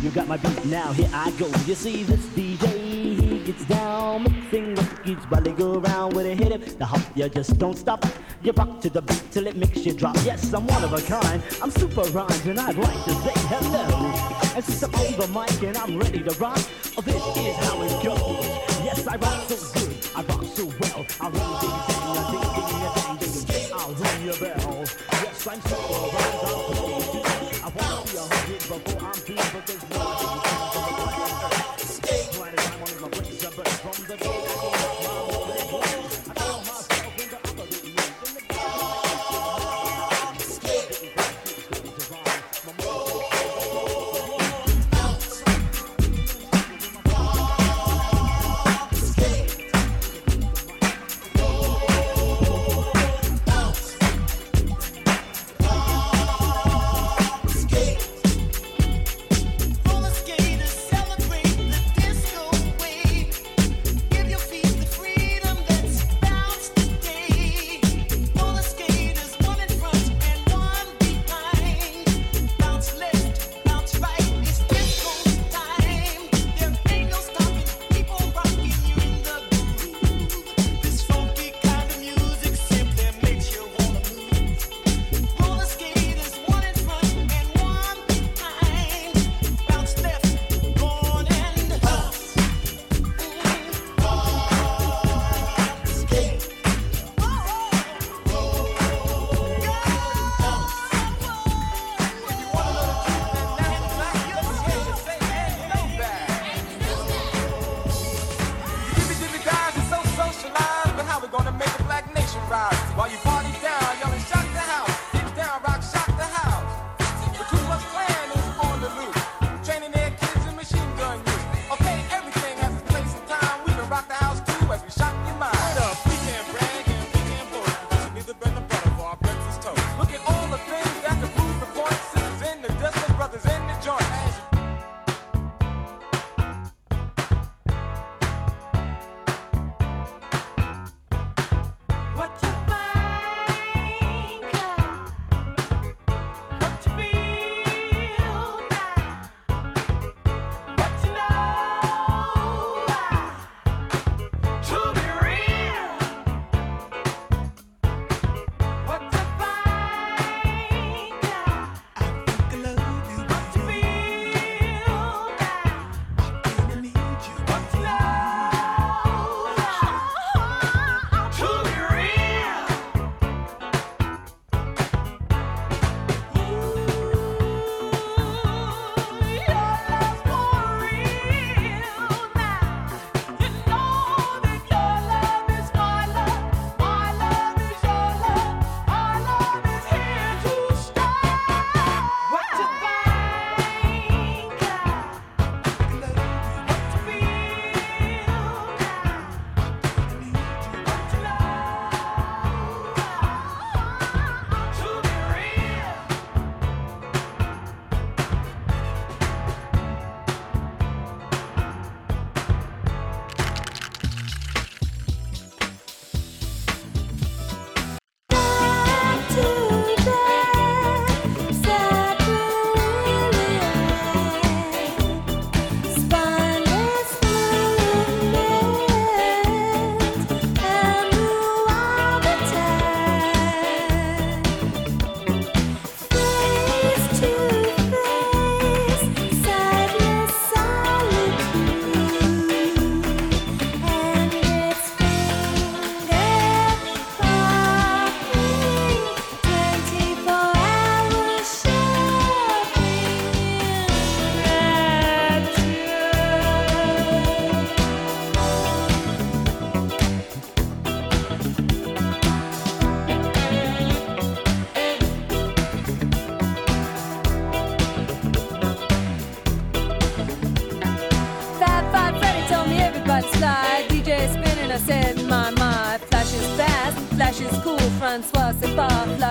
You 0.00 0.10
got 0.10 0.28
my 0.28 0.36
beat 0.36 0.64
now, 0.66 0.92
here 0.92 1.10
I 1.12 1.32
go. 1.32 1.46
You 1.66 1.74
see 1.74 2.04
this 2.04 2.24
DJ, 2.26 3.18
he 3.18 3.44
gets 3.44 3.64
down, 3.64 4.22
mixing 4.22 4.74
the 4.74 5.00
beats 5.04 5.24
while 5.24 5.40
they 5.40 5.50
go 5.50 5.80
around 5.80 6.14
with 6.14 6.26
a 6.26 6.34
hit 6.34 6.52
it. 6.52 6.78
The 6.78 6.86
hop, 6.86 7.00
you 7.16 7.28
just 7.28 7.58
don't 7.58 7.76
stop. 7.76 8.04
You 8.42 8.52
rock 8.52 8.80
to 8.82 8.90
the 8.90 9.02
beat 9.02 9.22
till 9.32 9.48
it 9.48 9.56
makes 9.56 9.84
you 9.84 9.92
drop. 9.94 10.14
Yes, 10.24 10.52
I'm 10.54 10.64
one 10.68 10.84
of 10.84 10.92
a 10.92 11.02
kind. 11.02 11.42
I'm 11.60 11.72
super 11.72 12.02
rhymes 12.10 12.46
and 12.46 12.60
I'd 12.60 12.76
like 12.76 13.04
to 13.04 13.14
say 13.14 13.32
hello. 13.50 14.12
And 14.54 14.64
since 14.64 14.82
I'm 14.84 14.94
over 14.94 15.26
mic 15.32 15.62
and 15.64 15.76
I'm 15.76 15.98
ready 15.98 16.22
to 16.22 16.30
rock, 16.38 16.60
oh, 16.96 17.02
this 17.02 17.16
is 17.36 17.56
how 17.66 17.82
it 17.82 18.04
goes. 18.04 18.46
Yes, 18.84 19.08
I 19.08 19.16
rock 19.16 19.48
so 19.48 19.80
good, 19.80 19.96
I 20.14 20.22
rock 20.22 20.44
so 20.54 20.66
well. 20.66 21.06
I 21.20 21.28
ring 21.30 21.88
ding 21.88 21.97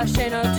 Russian 0.07 0.56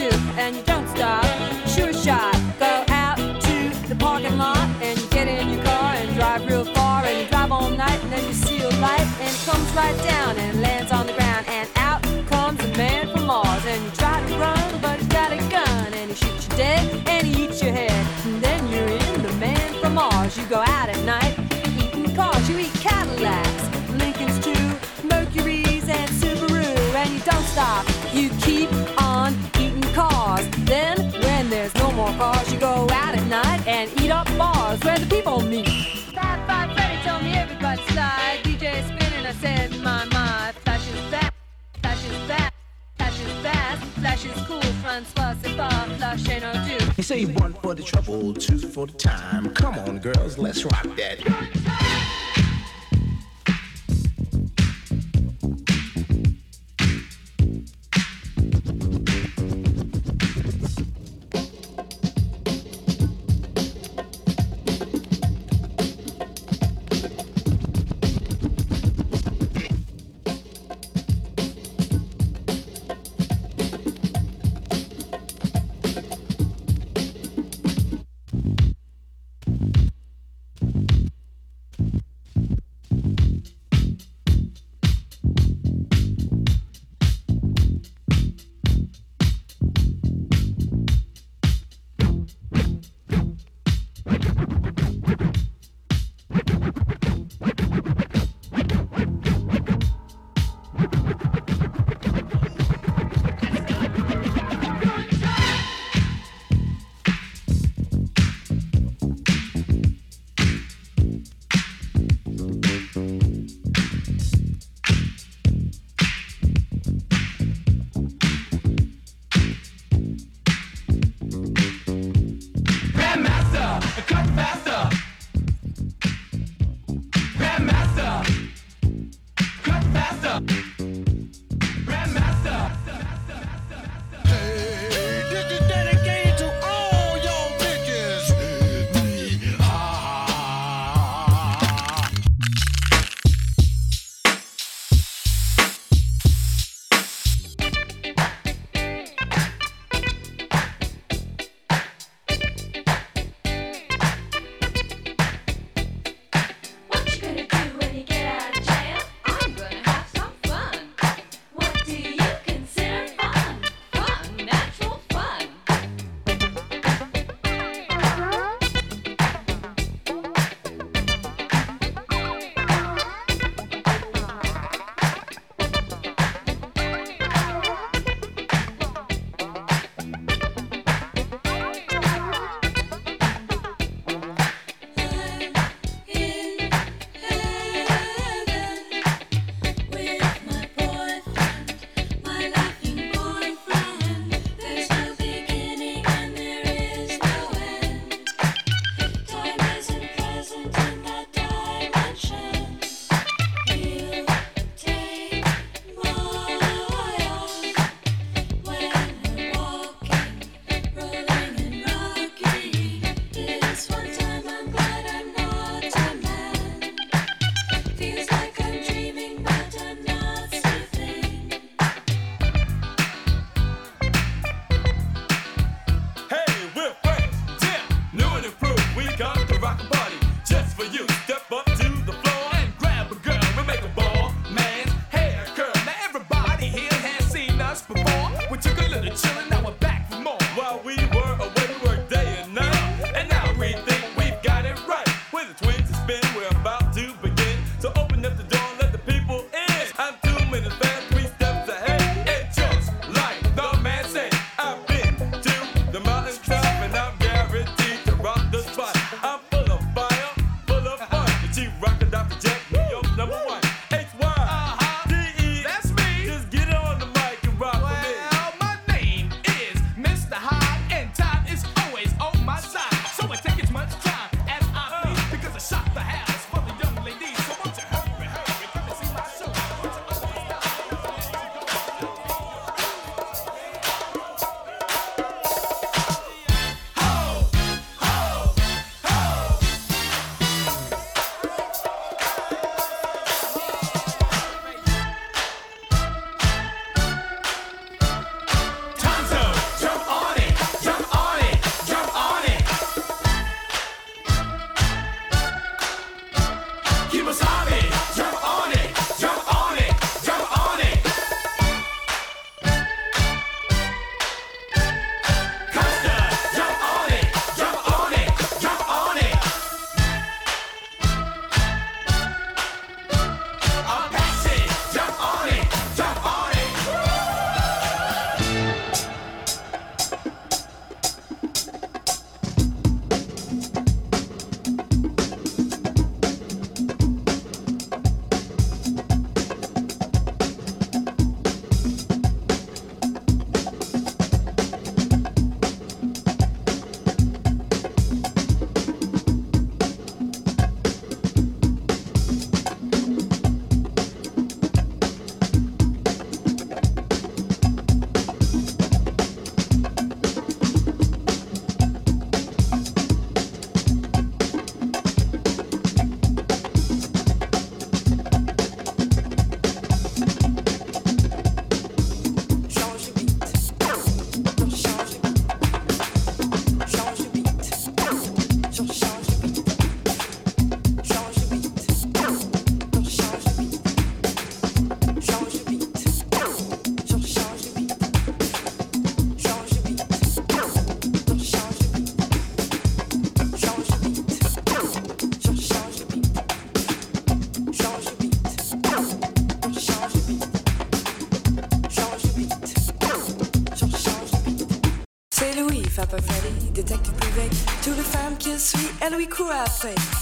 say 47.09 47.25
one 47.25 47.55
for 47.55 47.75
the 47.75 47.83
trouble, 47.83 48.35
two 48.35 48.59
for 48.59 48.87
the 48.87 48.93
time. 48.93 49.49
Come 49.55 49.79
on, 49.79 49.99
girls, 49.99 50.37
let's 50.37 50.63
rock 50.67 50.85
that. 50.97 51.68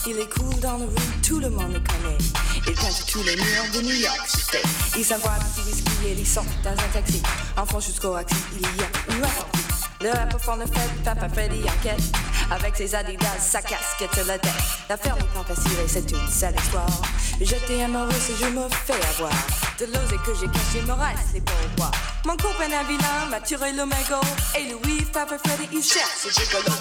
Il 0.07 0.19
est 0.19 0.29
cool 0.35 0.55
dans 0.61 0.77
la 0.77 0.85
rue, 0.85 1.23
tout 1.27 1.39
le 1.39 1.49
monde 1.49 1.73
le 1.73 1.81
connaît. 1.81 2.19
Il 2.67 2.75
peint 2.75 2.89
tous 3.11 3.23
les 3.23 3.37
murs 3.37 3.73
de 3.75 3.81
New 3.81 3.95
York 3.95 4.29
State. 4.29 4.63
Il 4.97 5.05
s'envoie 5.05 5.31
un 5.31 5.39
petit 5.39 5.67
whisky 5.67 6.07
et 6.07 6.13
il 6.13 6.27
sort 6.27 6.45
dans 6.63 6.73
un 6.73 6.89
taxi. 6.93 7.23
Enfant 7.57 7.81
jusqu'au 7.81 8.15
axi, 8.15 8.37
il 8.55 8.61
y 8.61 8.65
a 8.65 9.15
une 9.17 9.25
répandue. 9.25 9.67
Le 10.03 10.11
rappeur 10.11 10.41
fond 10.41 10.57
le 10.57 10.67
fait, 10.67 11.03
Papa 11.05 11.29
Freddy 11.31 11.63
enquête. 11.63 12.03
Avec 12.51 12.77
ses 12.77 12.95
adidas, 12.95 13.39
sa 13.41 13.63
casquette 13.63 14.27
la 14.27 14.39
tête. 14.39 14.53
L'affaire 14.91 15.17
n'est 15.17 15.23
pas 15.23 15.55
facile 15.55 15.79
et 15.85 15.89
c'est 15.89 16.11
une 16.11 16.29
sale 16.29 16.55
histoire. 16.57 17.03
J'étais 17.41 17.83
amoureuse 17.83 18.31
et 18.31 18.45
je 18.45 18.51
me 18.51 18.69
fais 18.69 19.01
avoir. 19.15 19.33
De 19.79 19.87
l'osé 19.87 20.17
que 20.25 20.35
j'ai 20.39 20.49
caché 20.49 20.83
me 20.87 20.93
reste 20.93 21.33
les 21.33 21.41
pourboires. 21.41 21.93
Mon 22.27 22.37
copain 22.37 22.71
un 22.73 22.85
vilain 22.85 23.27
m'a 23.31 23.41
tiré 23.41 23.73
le 23.73 23.87
mégot. 23.87 24.21
Et 24.59 24.71
Louis, 24.71 25.03
Papa 25.13 25.39
Freddy, 25.39 25.69
il 25.73 25.83
cherche 25.83 26.25
ce 26.25 26.29
gigolo. 26.29 26.77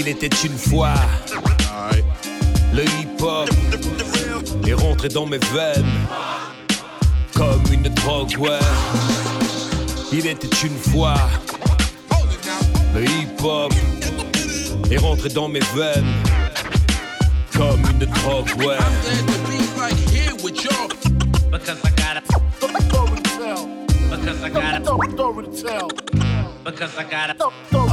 Il 0.00 0.08
était 0.08 0.34
une 0.46 0.56
fois 0.56 0.94
le 2.72 2.84
hip-hop 2.84 3.50
est 4.66 4.72
rentré 4.72 5.10
dans 5.10 5.26
mes 5.26 5.36
veines 5.36 5.84
comme 7.36 7.62
une 7.70 7.82
drogue, 7.82 8.34
ouais. 8.38 8.58
Il 10.10 10.26
était 10.26 10.48
une 10.64 10.78
fois 10.78 11.16
le 12.94 13.04
hip-hop 13.04 13.74
est 14.90 14.96
rentré 14.96 15.28
dans 15.28 15.48
mes 15.48 15.60
veines 15.76 16.14
comme 17.54 17.82
une 17.90 18.06
drogue, 18.06 18.48
ouais. 18.56 18.78
Because 21.50 21.84
I 21.84 21.90
got 21.90 22.16
a 22.16 22.22
Because 24.14 24.42
I 24.42 24.48
got 24.48 24.74
a 24.76 24.80
Because 26.64 26.96
I 26.98 27.04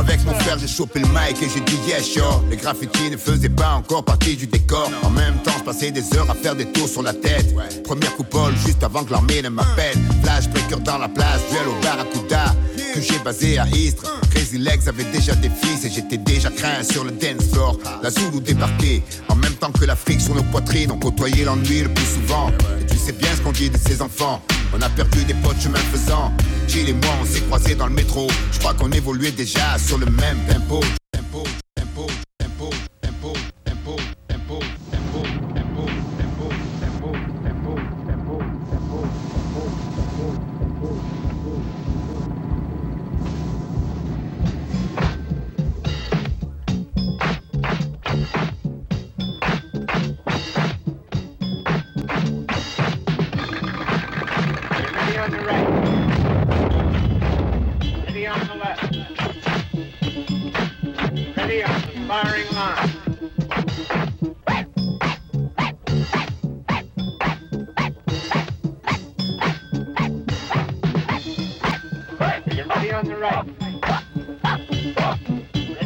Avec 0.08 0.24
mon 0.26 0.34
frère, 0.36 0.58
j'ai 0.58 0.68
chopé 0.68 1.00
le 1.00 1.08
mic 1.08 1.42
et 1.42 1.50
j'ai 1.54 1.60
dit 1.60 1.78
yes, 1.86 2.16
yo. 2.16 2.24
Les 2.50 2.56
graffitis 2.56 3.10
ne 3.12 3.18
faisaient 3.18 3.50
pas 3.50 3.72
encore 3.72 4.06
partie 4.06 4.38
du 4.38 4.48
décor. 4.48 4.90
En 5.04 5.10
même 5.10 5.36
temps, 5.44 5.52
je 5.58 5.64
passais 5.64 5.92
des 5.92 6.02
heures 6.16 6.30
à 6.32 6.34
faire 6.34 6.56
des 6.56 6.66
tours 6.66 6.88
sur 6.88 7.04
la 7.04 7.14
tête. 7.14 7.54
Première 7.84 8.16
coupole 8.16 8.54
juste 8.66 8.82
avant 8.84 9.04
que 9.04 9.12
l'armée 9.12 9.42
ne 9.42 9.50
m'appelle. 9.50 9.98
Flash 10.24 10.48
breaker 10.48 10.78
dans 10.78 10.98
la 10.98 11.10
place, 11.10 11.42
duel 11.52 11.68
au 11.68 11.84
Barracuda. 11.84 12.56
Que 12.94 13.02
j'ai 13.02 13.20
basé 13.20 13.58
à 13.58 13.68
Istres. 13.68 14.10
Crazy 14.32 14.58
Legs 14.58 14.88
avait 14.88 15.04
déjà 15.12 15.36
des 15.36 15.50
fils 15.50 15.84
et 15.84 15.90
j'étais 15.90 16.18
déjà 16.18 16.50
craint 16.52 16.84
sur 16.90 17.04
le 17.04 17.12
dance 17.12 17.46
floor. 17.52 17.78
La 18.02 18.10
Zulu 18.10 18.40
débarquait 18.40 19.04
en 19.28 19.36
même 19.36 19.56
temps 19.56 19.72
que 19.72 19.84
l'Afrique 19.84 20.22
sur 20.22 20.36
nos 20.36 20.44
poitrines. 20.44 20.90
On 20.90 21.00
côtoyait 21.00 21.44
l'ennui 21.44 21.82
le 21.82 21.94
plus 21.94 22.06
souvent. 22.06 22.50
Et 22.82 22.86
tu 22.86 22.98
sais 22.98 23.12
bien 23.12 23.30
ce 23.36 23.42
qu'on 23.42 23.52
dit 23.52 23.70
de 23.70 23.78
ces 23.78 24.02
enfants. 24.02 24.42
On 24.74 24.82
a 24.82 24.90
perdu 24.90 25.24
des 25.26 25.34
potes 25.36 25.62
chemin 25.62 25.80
faisant. 25.80 26.34
Gilles 26.68 26.90
et 26.90 26.94
moi, 26.94 27.10
on 27.22 27.26
s'est 27.26 27.42
croisés 27.42 27.76
dans 27.76 27.88
le 27.88 27.94
métro. 27.94 28.28
Je 28.52 28.60
crois 28.60 28.74
qu'on 28.74 28.92
évoluait 28.92 29.32
déjà 29.32 29.78
sur 29.78 29.98
le 29.98 30.06
même 30.06 30.38
tempo. 30.48 30.82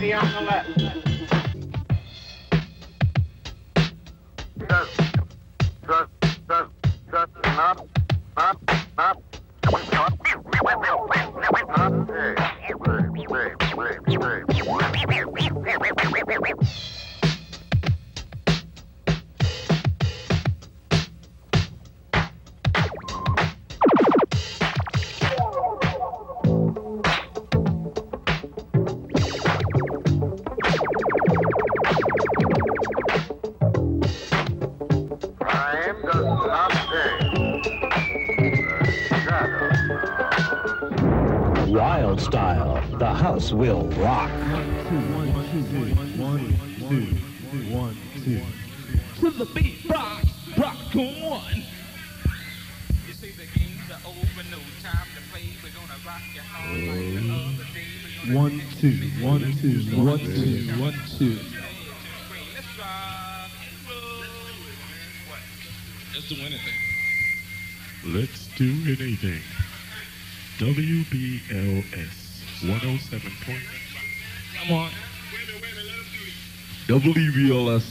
Triangle 0.01 0.60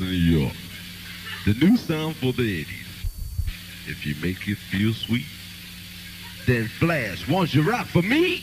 in 0.01 0.07
New 0.07 0.13
York. 0.13 0.53
The 1.45 1.55
new 1.55 1.77
sound 1.77 2.17
for 2.17 2.33
the 2.33 2.65
80s. 2.65 2.91
If 3.87 4.07
you 4.07 4.15
make 4.23 4.47
it 4.49 4.57
feel 4.57 4.93
sweet, 4.93 5.27
then 6.47 6.69
flash. 6.69 7.29
Won't 7.29 7.55
you 7.55 7.63
rock 7.69 7.87
for 7.87 8.03
me? 8.03 8.43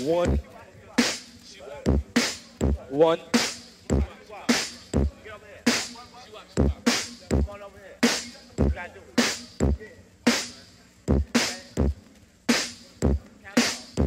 One. 0.00 0.38
One. 2.90 3.20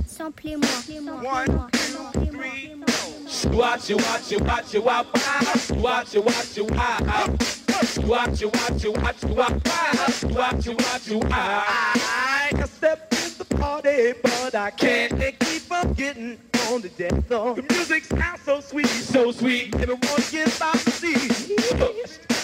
Samplez-moi. 0.06 1.22
One, 1.24 1.72
two, 1.72 2.30
three, 2.32 2.75
Watch 3.44 3.90
it, 3.90 3.98
watch 3.98 4.32
it, 4.32 4.42
watch 4.42 4.74
it, 4.74 4.84
watch 4.84 5.06
it, 5.14 5.76
watch 5.76 6.16
it, 6.16 6.24
watch 6.24 6.58
it, 6.58 6.72
watch 6.72 6.98
it. 7.28 8.06
Watch 8.06 8.42
it, 8.42 8.54
watch 8.54 8.86
it, 8.86 8.98
watch 8.98 9.24
it, 9.24 9.36
watch 9.36 9.54
it, 9.54 10.32
watch 10.32 10.68
it, 10.68 10.76
watch 10.78 11.08
it, 11.10 11.24
I 11.32 12.50
can 12.52 12.68
step 12.68 13.12
in 13.12 13.38
the 13.38 13.46
party, 13.56 14.14
but 14.24 14.56
I 14.56 14.72
can't 14.72 15.20
keep 15.20 15.62
from 15.64 15.94
getting 15.94 16.40
on 16.72 16.82
the 16.82 16.90
dance 16.90 17.26
floor. 17.28 17.56
The 17.56 17.64
music 17.74 18.04
sounds 18.06 18.42
so 18.42 18.60
sweet, 18.60 18.88
so 18.88 19.32
sweet. 19.32 19.76
Everyone 19.76 20.00
gets 20.32 20.60
by 20.60 20.72
the 20.72 20.92
sea. 20.92 21.16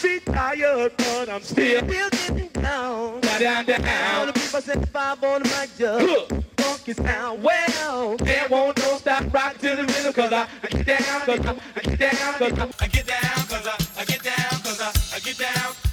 Be 0.02 0.20
tired, 0.20 0.94
but 0.98 1.30
I'm 1.30 1.42
still, 1.42 1.80
still 1.88 2.10
getting 2.10 2.48
down. 2.50 3.22
Down, 3.22 3.66
down, 3.66 3.82
down. 3.82 4.28
The 4.28 4.34
people 4.34 4.62
set 4.62 4.90
five 4.90 5.24
on 5.24 5.44
the 5.44 5.50
mic 5.50 5.78
just 5.78 6.42
funky 6.82 6.94
sound. 6.94 7.44
Well, 7.44 8.18
they 8.18 8.42
won't 8.50 8.76
don't 8.78 9.00
stop 9.00 9.34
rock 9.34 9.58
to 9.60 9.76
the 9.76 9.84
rhythm, 9.84 10.14
cause 10.14 10.34
I, 10.34 10.48
I 10.64 10.68
get 10.68 10.86
down, 10.86 11.22
cause 11.22 11.46
I, 11.46 11.56
I 11.76 11.80
get 11.82 12.00
down, 12.00 12.34
cause 12.34 12.60
I, 12.60 12.86
I 12.86 12.88
get 12.88 13.08
down, 13.08 13.48
cause 13.48 13.68
I, 13.68 14.02
I 14.02 14.06
get 14.06 14.24
down, 14.24 14.62
cause 14.62 14.82
I, 14.82 15.16
I 15.16 15.20
get 15.20 15.38
down. 15.38 15.91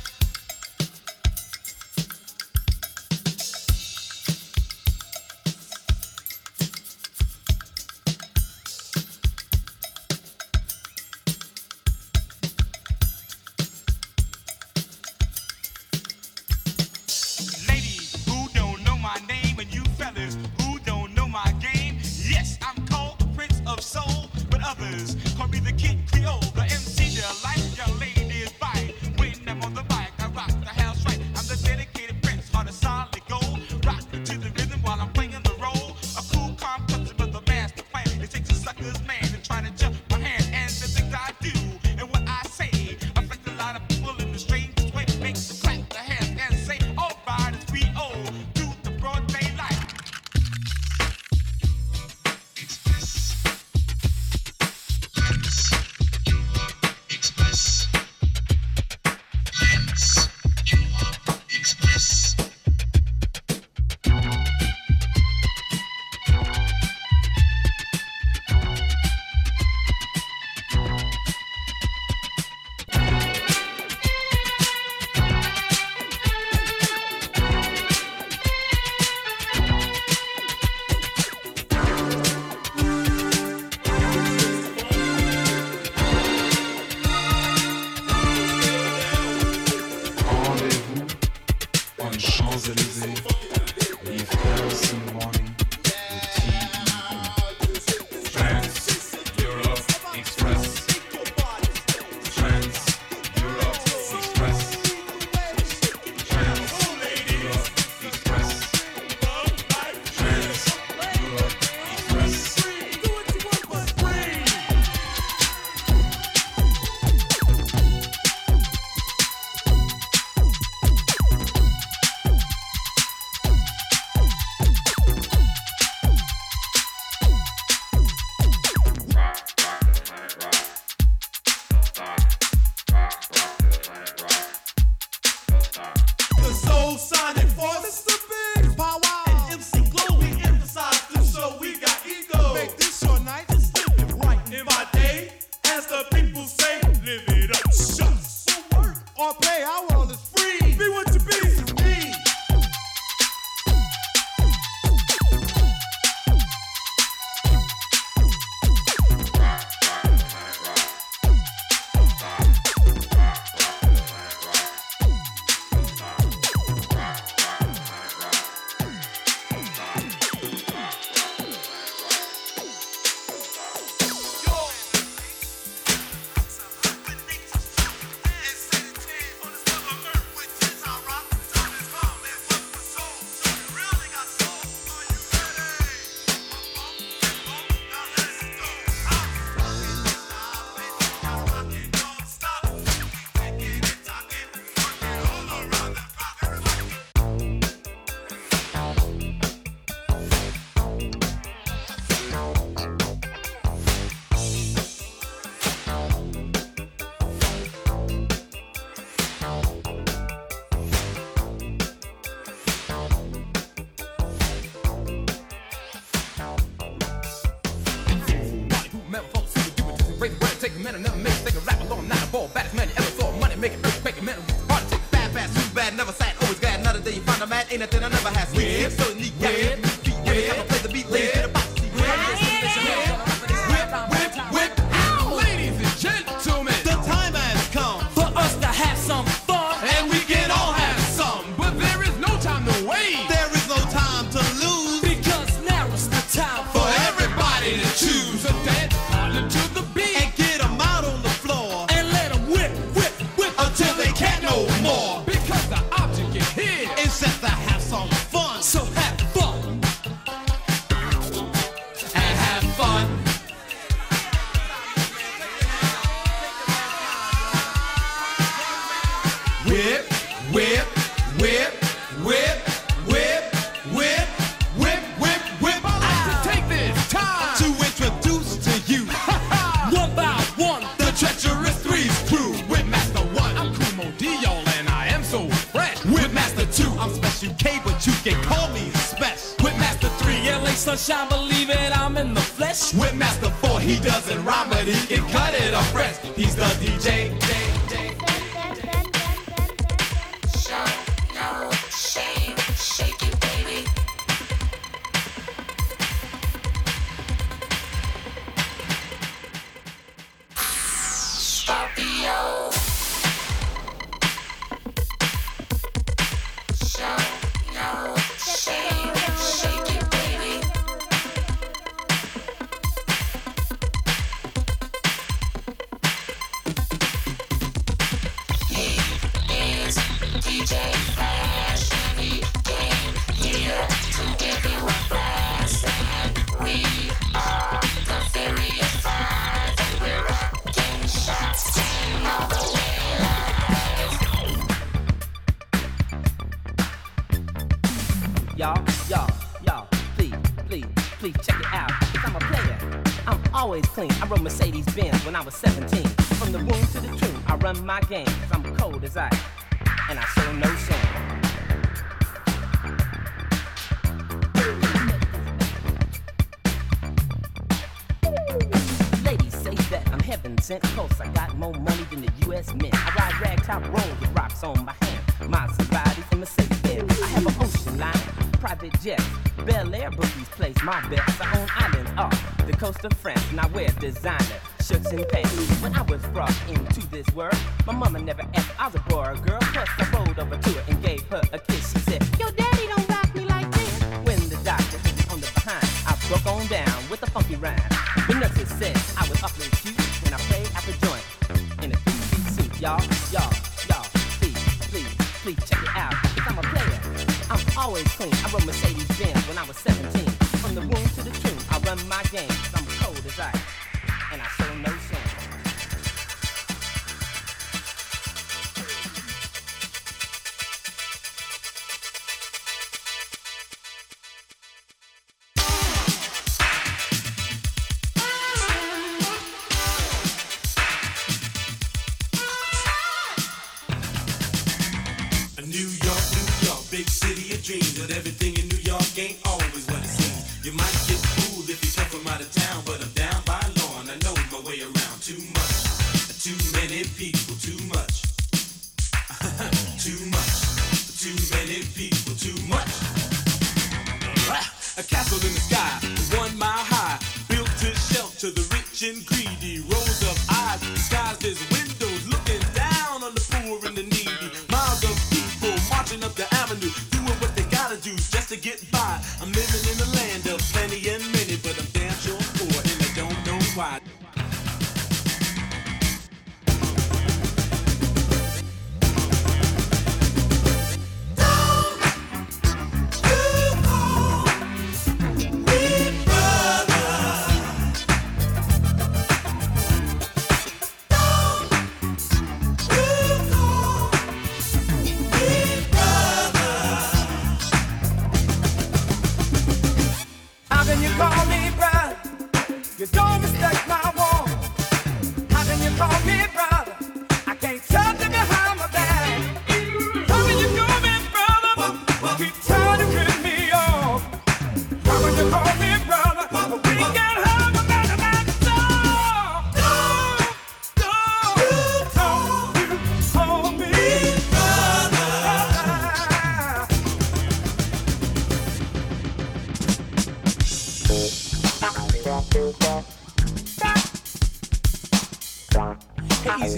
And 384.09 384.38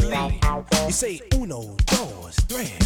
Lady. 0.03 0.41
You 0.87 0.93
say 0.93 1.21
uno, 1.35 1.77
dos, 1.87 2.37
tres. 2.49 2.79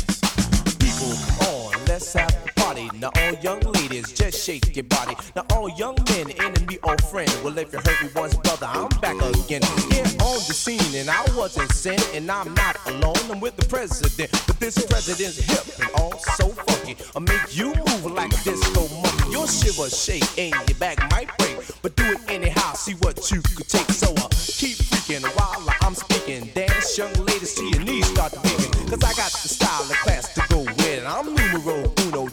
People, 0.79 1.15
come 1.27 1.49
on, 1.49 1.85
let's 1.87 2.13
have 2.13 2.54
party. 2.75 2.99
Now 2.99 3.11
all 3.17 3.33
young 3.41 3.61
ladies, 3.61 4.13
just 4.13 4.45
shake 4.45 4.75
your 4.77 4.85
body. 4.85 5.15
Now 5.37 5.45
all 5.51 5.69
young 5.71 5.97
men, 6.11 6.31
enemy 6.33 6.79
or 6.83 6.97
friend. 6.99 7.31
Well, 7.43 7.57
if 7.59 7.73
you 7.73 7.79
hurt 7.79 8.03
me 8.03 8.09
once, 8.15 8.35
brother, 8.37 8.67
I'm 8.67 8.89
back 9.01 9.17
again. 9.17 9.63
Here 9.91 10.05
on 10.21 10.41
the 10.49 10.55
scene, 10.55 10.95
and 10.95 11.11
I 11.11 11.23
wasn't 11.37 11.71
sent, 11.73 12.15
and 12.15 12.31
I'm 12.31 12.53
not 12.55 12.77
alone. 12.87 13.17
I'm 13.31 13.41
with 13.41 13.57
the 13.57 13.67
president, 13.67 14.31
but 14.47 14.59
this 14.61 14.75
president's 14.87 15.39
hip 15.39 15.79
and 15.81 15.91
all 16.01 16.19
so 16.19 16.49
funky. 16.49 16.97
I 17.15 17.21
make 17.21 17.57
you 17.57 17.75
move 17.75 18.07
like 18.13 18.33
a 18.33 18.45
disco 18.45 18.89
monkey. 19.03 19.31
Your 19.31 19.47
shiver 19.47 19.89
shake 19.91 20.27
and 20.39 20.55
your 20.69 20.79
back 20.79 20.99
might 21.11 21.31
break, 21.39 21.59
but 21.83 21.97
do 21.97 22.05
it 22.05 22.21
anyhow. 22.29 22.75
See 22.75 22.95
what 22.95 23.31
you 23.31 23.41
could 23.43 23.69
take. 23.69 23.91
So 23.91 24.09
uh, 24.15 24.29
keep 24.31 24.77
freaking 24.77 25.25
while 25.37 25.75
I'm 25.83 25.95
speaking. 25.95 26.51
Dance, 26.55 26.99
young 26.99 27.13
ladies, 27.15 27.55
to 27.55 27.65
your 27.65 27.81
knees 27.81 28.07
start 28.07 28.33
to 28.33 28.41
begin. 28.41 28.71
Cause 28.89 29.03
I 29.03 29.13
got 29.15 29.33
the 29.33 29.49
style 29.49 29.83
and 29.83 29.99
class 30.05 30.35
to 30.35 30.43
go 30.49 30.61
with. 30.63 31.05
I'm 31.07 31.35
numero 31.35 31.93
uno, 32.07 32.29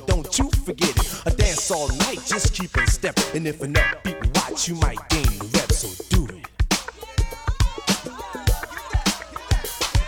forget 0.71 0.95
it. 0.97 1.21
I 1.25 1.29
dance 1.31 1.71
all 1.71 1.87
night, 1.89 2.19
just 2.25 2.53
keep 2.53 2.75
in 2.77 2.87
step. 2.87 3.17
And 3.33 3.47
if 3.47 3.61
enough 3.61 4.03
people 4.03 4.29
watch, 4.35 4.67
you 4.67 4.75
might 4.75 4.97
gain 5.09 5.25
the 5.39 5.49
rep, 5.53 5.71
so 5.71 5.89
do 6.09 6.25
it. 6.33 6.47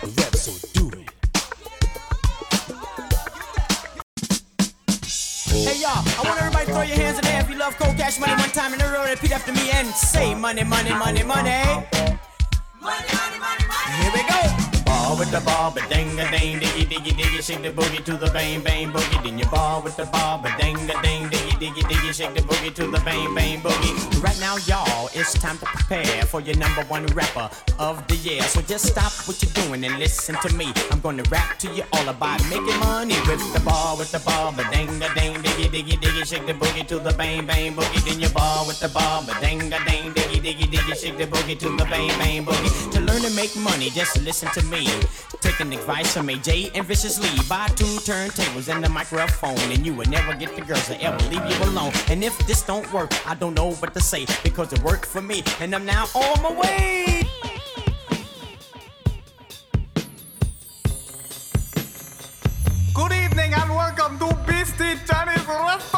The 0.00 0.08
rep, 0.20 0.34
so 0.34 0.52
do 0.72 0.88
it. 0.98 1.10
Hey 5.46 5.80
y'all, 5.80 6.02
I 6.02 6.22
want 6.24 6.40
everybody 6.40 6.66
to 6.66 6.72
throw 6.72 6.82
your 6.82 6.96
hands 6.96 7.18
in 7.18 7.24
the 7.24 7.32
air 7.32 7.40
if 7.40 7.50
you 7.50 7.56
love 7.56 7.76
cold 7.78 7.96
cash 7.96 8.18
money 8.18 8.32
one 8.32 8.50
time 8.50 8.74
in 8.74 8.80
a 8.80 8.92
row. 8.92 9.04
Repeat 9.04 9.32
after 9.32 9.52
me 9.52 9.70
and 9.70 9.88
say 9.88 10.34
money, 10.34 10.64
money, 10.64 10.90
money, 10.90 11.22
money. 11.22 11.24
money, 11.24 11.84
money, 12.80 13.38
money, 13.38 13.66
money. 13.68 13.92
Here 14.00 14.12
we 14.14 14.22
go. 14.28 14.73
With 15.14 15.30
the 15.30 15.40
ball, 15.40 15.70
but 15.70 15.88
ding 15.90 16.18
a 16.18 16.28
ding, 16.32 16.58
diggy 16.58 16.84
diggy 16.90 17.12
diggy, 17.12 17.40
shake 17.40 17.62
the 17.62 17.70
boogie 17.70 18.04
to 18.04 18.16
the 18.16 18.26
bang 18.32 18.60
bang 18.62 18.90
boogie. 18.90 19.22
Then 19.22 19.38
you 19.38 19.46
ball 19.46 19.80
with 19.80 19.96
the 19.96 20.06
ball, 20.06 20.38
but 20.42 20.58
ding 20.58 20.74
a 20.74 21.02
ding, 21.02 21.30
diggy 21.30 21.54
diggy 21.62 21.82
diggy, 21.82 22.12
shake 22.12 22.34
the 22.34 22.40
boogie 22.40 22.74
to 22.74 22.88
the 22.88 22.98
bang 23.04 23.32
bang 23.32 23.60
boogie. 23.60 23.94
Right 24.20 24.38
now, 24.40 24.56
y'all, 24.66 25.08
it's 25.14 25.32
time 25.34 25.56
to 25.58 25.66
prepare 25.66 26.24
for 26.24 26.40
your 26.40 26.56
number 26.56 26.82
one 26.88 27.06
rapper 27.14 27.48
of 27.78 28.04
the 28.08 28.16
year. 28.16 28.42
So 28.42 28.60
just 28.62 28.86
stop 28.86 29.12
what 29.28 29.40
you're 29.40 29.52
doing 29.64 29.84
and 29.84 30.00
listen 30.00 30.34
to 30.42 30.52
me. 30.56 30.72
I'm 30.90 30.98
gonna 30.98 31.22
rap 31.30 31.60
to 31.60 31.72
you 31.72 31.84
all 31.92 32.08
about 32.08 32.42
making 32.50 32.78
money 32.80 33.14
with 33.28 33.40
the 33.54 33.60
ball, 33.60 33.96
with 33.96 34.10
the 34.10 34.18
ball, 34.18 34.52
but 34.56 34.68
ding 34.72 34.88
a 34.88 35.14
ding, 35.14 35.34
diggy 35.46 35.70
diggy 35.70 35.96
diggy, 36.02 36.26
shake 36.26 36.46
the 36.46 36.54
boogie 36.54 36.86
to 36.88 36.98
the 36.98 37.12
bang 37.12 37.46
bang 37.46 37.72
boogie. 37.72 38.04
Then 38.04 38.18
you 38.18 38.28
ball 38.30 38.66
with 38.66 38.80
the 38.80 38.88
ball, 38.88 39.22
but 39.24 39.40
ding 39.40 39.62
a 39.72 39.78
ding, 39.86 40.12
diggy 40.12 40.33
diggy 40.44 40.68
diggy, 40.68 40.94
shake 40.94 41.16
the 41.16 41.24
boogie 41.24 41.58
to 41.58 41.70
the 41.70 41.84
bang 41.88 42.12
bang 42.20 42.44
boogie. 42.44 42.92
To 42.92 43.00
learn 43.00 43.22
to 43.22 43.30
make 43.34 43.56
money, 43.56 43.88
just 43.88 44.20
listen 44.20 44.48
to 44.52 44.62
me. 44.66 44.84
Taking 45.40 45.72
advice 45.72 46.12
from 46.12 46.28
AJ 46.28 46.72
and 46.74 46.84
Vicious 46.84 47.18
Lee. 47.18 47.48
Buy 47.48 47.66
two 47.68 47.96
turntables 48.04 48.68
and 48.68 48.84
the 48.84 48.90
microphone, 48.90 49.58
and 49.72 49.86
you 49.86 49.94
will 49.94 50.08
never 50.10 50.34
get 50.34 50.54
the 50.54 50.60
girls 50.60 50.86
to 50.88 51.00
ever 51.02 51.18
leave 51.30 51.44
you 51.48 51.56
alone. 51.64 51.92
And 52.08 52.22
if 52.22 52.36
this 52.46 52.60
don't 52.62 52.86
work, 52.92 53.10
I 53.26 53.34
don't 53.34 53.54
know 53.54 53.72
what 53.72 53.94
to 53.94 54.00
say 54.00 54.26
because 54.42 54.72
it 54.74 54.82
worked 54.82 55.06
for 55.06 55.22
me, 55.22 55.42
and 55.60 55.74
I'm 55.74 55.86
now 55.86 56.04
on 56.14 56.42
my 56.42 56.52
way. 56.52 57.26
Good 62.92 63.12
evening 63.12 63.54
and 63.54 63.70
welcome 63.70 64.18
to 64.18 64.28
Beastie 64.46 65.00
Chinese 65.08 65.46
Restaurant. 65.48 65.93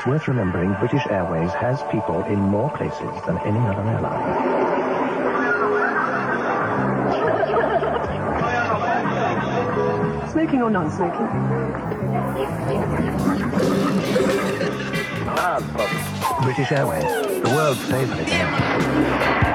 it's 0.00 0.06
worth 0.06 0.28
remembering 0.28 0.72
British 0.78 1.06
Airways 1.10 1.52
has 1.52 1.82
people 1.92 2.24
in 2.24 2.38
more 2.38 2.70
places 2.70 3.00
than 3.26 3.36
any 3.40 3.58
other 3.58 3.82
airline. 3.82 4.24
Smoking 10.30 10.62
or 10.62 10.70
non-smoking? 10.70 11.26
British 16.44 16.72
Airways, 16.72 17.42
the 17.42 17.50
world's 17.50 17.84
favorite 17.84 18.26
airline. 18.26 19.50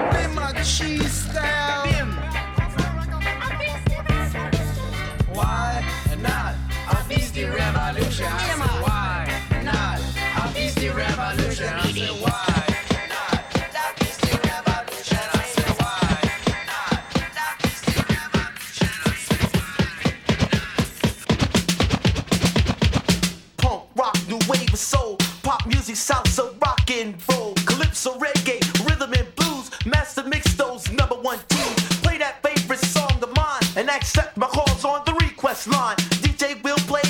on. 35.86 35.96
DJ 36.24 36.64
will 36.64 36.78
play 36.88 37.05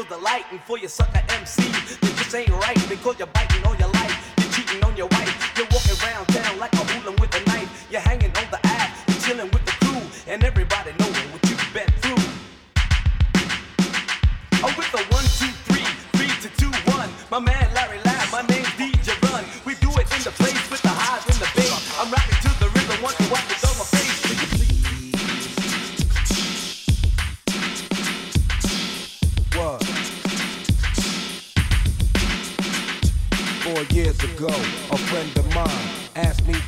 people's 0.00 0.18
delight, 0.18 0.44
and 0.50 0.60
for 0.62 0.78
your 0.78 0.88
sucker 0.88 1.19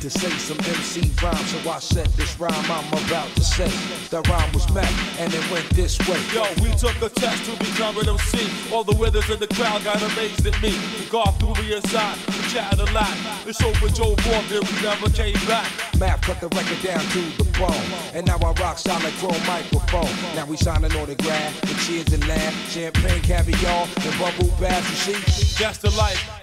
to 0.03 0.09
say 0.09 0.31
some 0.31 0.59
MC 0.59 0.99
rhyme, 1.23 1.33
so 1.47 1.71
I 1.71 1.79
said 1.79 2.07
this 2.19 2.37
rhyme 2.37 2.51
I'm 2.51 2.87
about 3.05 3.29
to 3.35 3.41
say. 3.41 3.71
The 4.09 4.19
rhyme 4.27 4.51
was 4.51 4.69
met, 4.73 4.91
and 5.17 5.33
it 5.33 5.49
went 5.49 5.63
this 5.69 5.97
way. 6.09 6.19
Yo, 6.35 6.43
we 6.61 6.75
took 6.75 7.01
a 7.01 7.07
test 7.07 7.45
to 7.45 7.55
become 7.57 7.97
an 7.97 8.09
MC. 8.09 8.51
All 8.73 8.83
the 8.83 8.93
withers 8.97 9.29
in 9.29 9.39
the 9.39 9.47
crowd 9.47 9.81
got 9.85 10.01
amazed 10.01 10.45
at 10.45 10.61
me. 10.61 10.71
The 10.99 11.07
guard 11.09 11.39
threw 11.39 11.53
me 11.55 11.73
inside, 11.73 12.17
we 12.27 12.43
chatted 12.51 12.81
a 12.81 12.91
lot. 12.91 13.15
Show 13.47 13.71
for 13.75 13.87
Joe 13.87 14.13
then 14.49 14.63
we 14.67 14.81
never 14.83 15.09
came 15.09 15.39
back. 15.47 15.71
Math 15.97 16.19
cut 16.23 16.41
the 16.41 16.49
record 16.49 16.83
down 16.83 16.99
to 16.99 17.21
the 17.39 17.47
bone, 17.57 17.87
and 18.13 18.27
now 18.27 18.39
I 18.43 18.51
rock 18.59 18.79
solid 18.79 19.13
chrome 19.23 19.39
microphone. 19.47 20.11
Now 20.35 20.45
we 20.45 20.57
signing 20.57 20.91
autograph 20.97 21.61
with 21.61 21.79
cheers 21.87 22.11
and 22.11 22.27
laugh, 22.27 22.53
champagne, 22.69 23.21
caviar, 23.21 23.87
and 23.87 24.19
bubble 24.19 24.51
baths. 24.59 25.07
You 25.07 25.15
see, 25.15 25.63
That's 25.63 25.77
the 25.77 25.91
life 25.91 26.42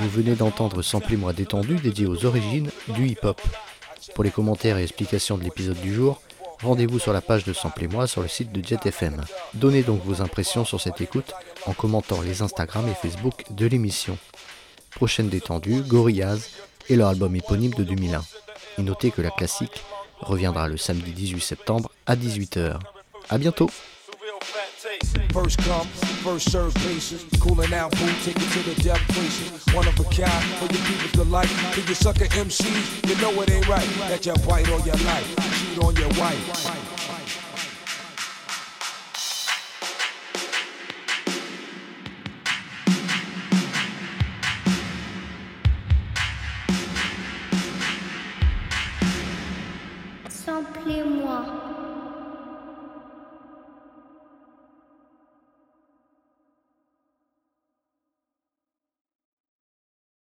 Vous 0.00 0.08
venez 0.10 0.34
d'entendre 0.34 0.82
Samplez-moi 0.82 1.32
détendu 1.32 1.76
dédié 1.76 2.06
aux 2.06 2.26
origines 2.26 2.70
du 2.88 3.06
hip-hop. 3.06 3.40
Pour 4.12 4.24
les 4.24 4.32
commentaires 4.32 4.78
et 4.78 4.82
explications 4.82 5.38
de 5.38 5.44
l'épisode 5.44 5.80
du 5.80 5.94
jour, 5.94 6.20
rendez-vous 6.60 6.98
sur 6.98 7.12
la 7.12 7.20
page 7.20 7.44
de 7.44 7.52
Samplez-moi 7.52 8.08
sur 8.08 8.20
le 8.20 8.26
site 8.26 8.50
de 8.50 8.66
Jet 8.66 8.84
FM. 8.84 9.22
Donnez 9.54 9.84
donc 9.84 10.04
vos 10.04 10.22
impressions 10.22 10.64
sur 10.64 10.80
cette 10.80 11.00
écoute 11.00 11.32
en 11.66 11.72
commentant 11.72 12.20
les 12.20 12.42
Instagram 12.42 12.88
et 12.88 12.94
Facebook 12.94 13.44
de 13.50 13.66
l'émission. 13.66 14.18
Prochaine 14.90 15.28
détendue, 15.28 15.82
Gorillaz 15.82 16.48
et 16.88 16.96
leur 16.96 17.10
album 17.10 17.36
éponyme 17.36 17.74
de 17.74 17.84
2001. 17.84 18.24
Et 18.78 18.82
notez 18.82 19.12
que 19.12 19.22
la 19.22 19.30
classique 19.30 19.84
reviendra 20.18 20.66
le 20.66 20.78
samedi 20.78 21.12
18 21.12 21.40
septembre 21.40 21.92
à 22.06 22.16
18h. 22.16 22.80
A 23.28 23.38
bientôt 23.38 23.70
First 25.32 25.58
come, 25.58 25.86
first 26.24 26.50
serve 26.50 26.74
basis. 26.74 27.24
Cooling 27.40 27.72
out, 27.74 27.94
food, 27.96 28.14
take 28.24 28.36
it 28.36 28.50
to 28.52 28.74
the 28.74 28.82
death 28.82 29.00
places. 29.08 29.74
One 29.74 29.86
of 29.86 29.98
a 30.00 30.04
kind 30.04 30.44
for 30.58 30.72
your 30.72 30.84
people's 30.84 31.12
delight. 31.12 31.48
To 31.74 31.80
your 31.82 31.94
sucker 31.94 32.26
MCs, 32.26 33.08
you 33.08 33.20
know 33.20 33.42
it 33.42 33.50
ain't 33.50 33.68
right 33.68 33.88
that 34.08 34.24
you 34.26 34.34
bite 34.46 34.70
on 34.70 34.84
your 34.84 34.96
life, 35.04 35.36
cheat 35.58 35.78
on 35.82 35.94
your 35.96 36.08
wife. 36.20 37.25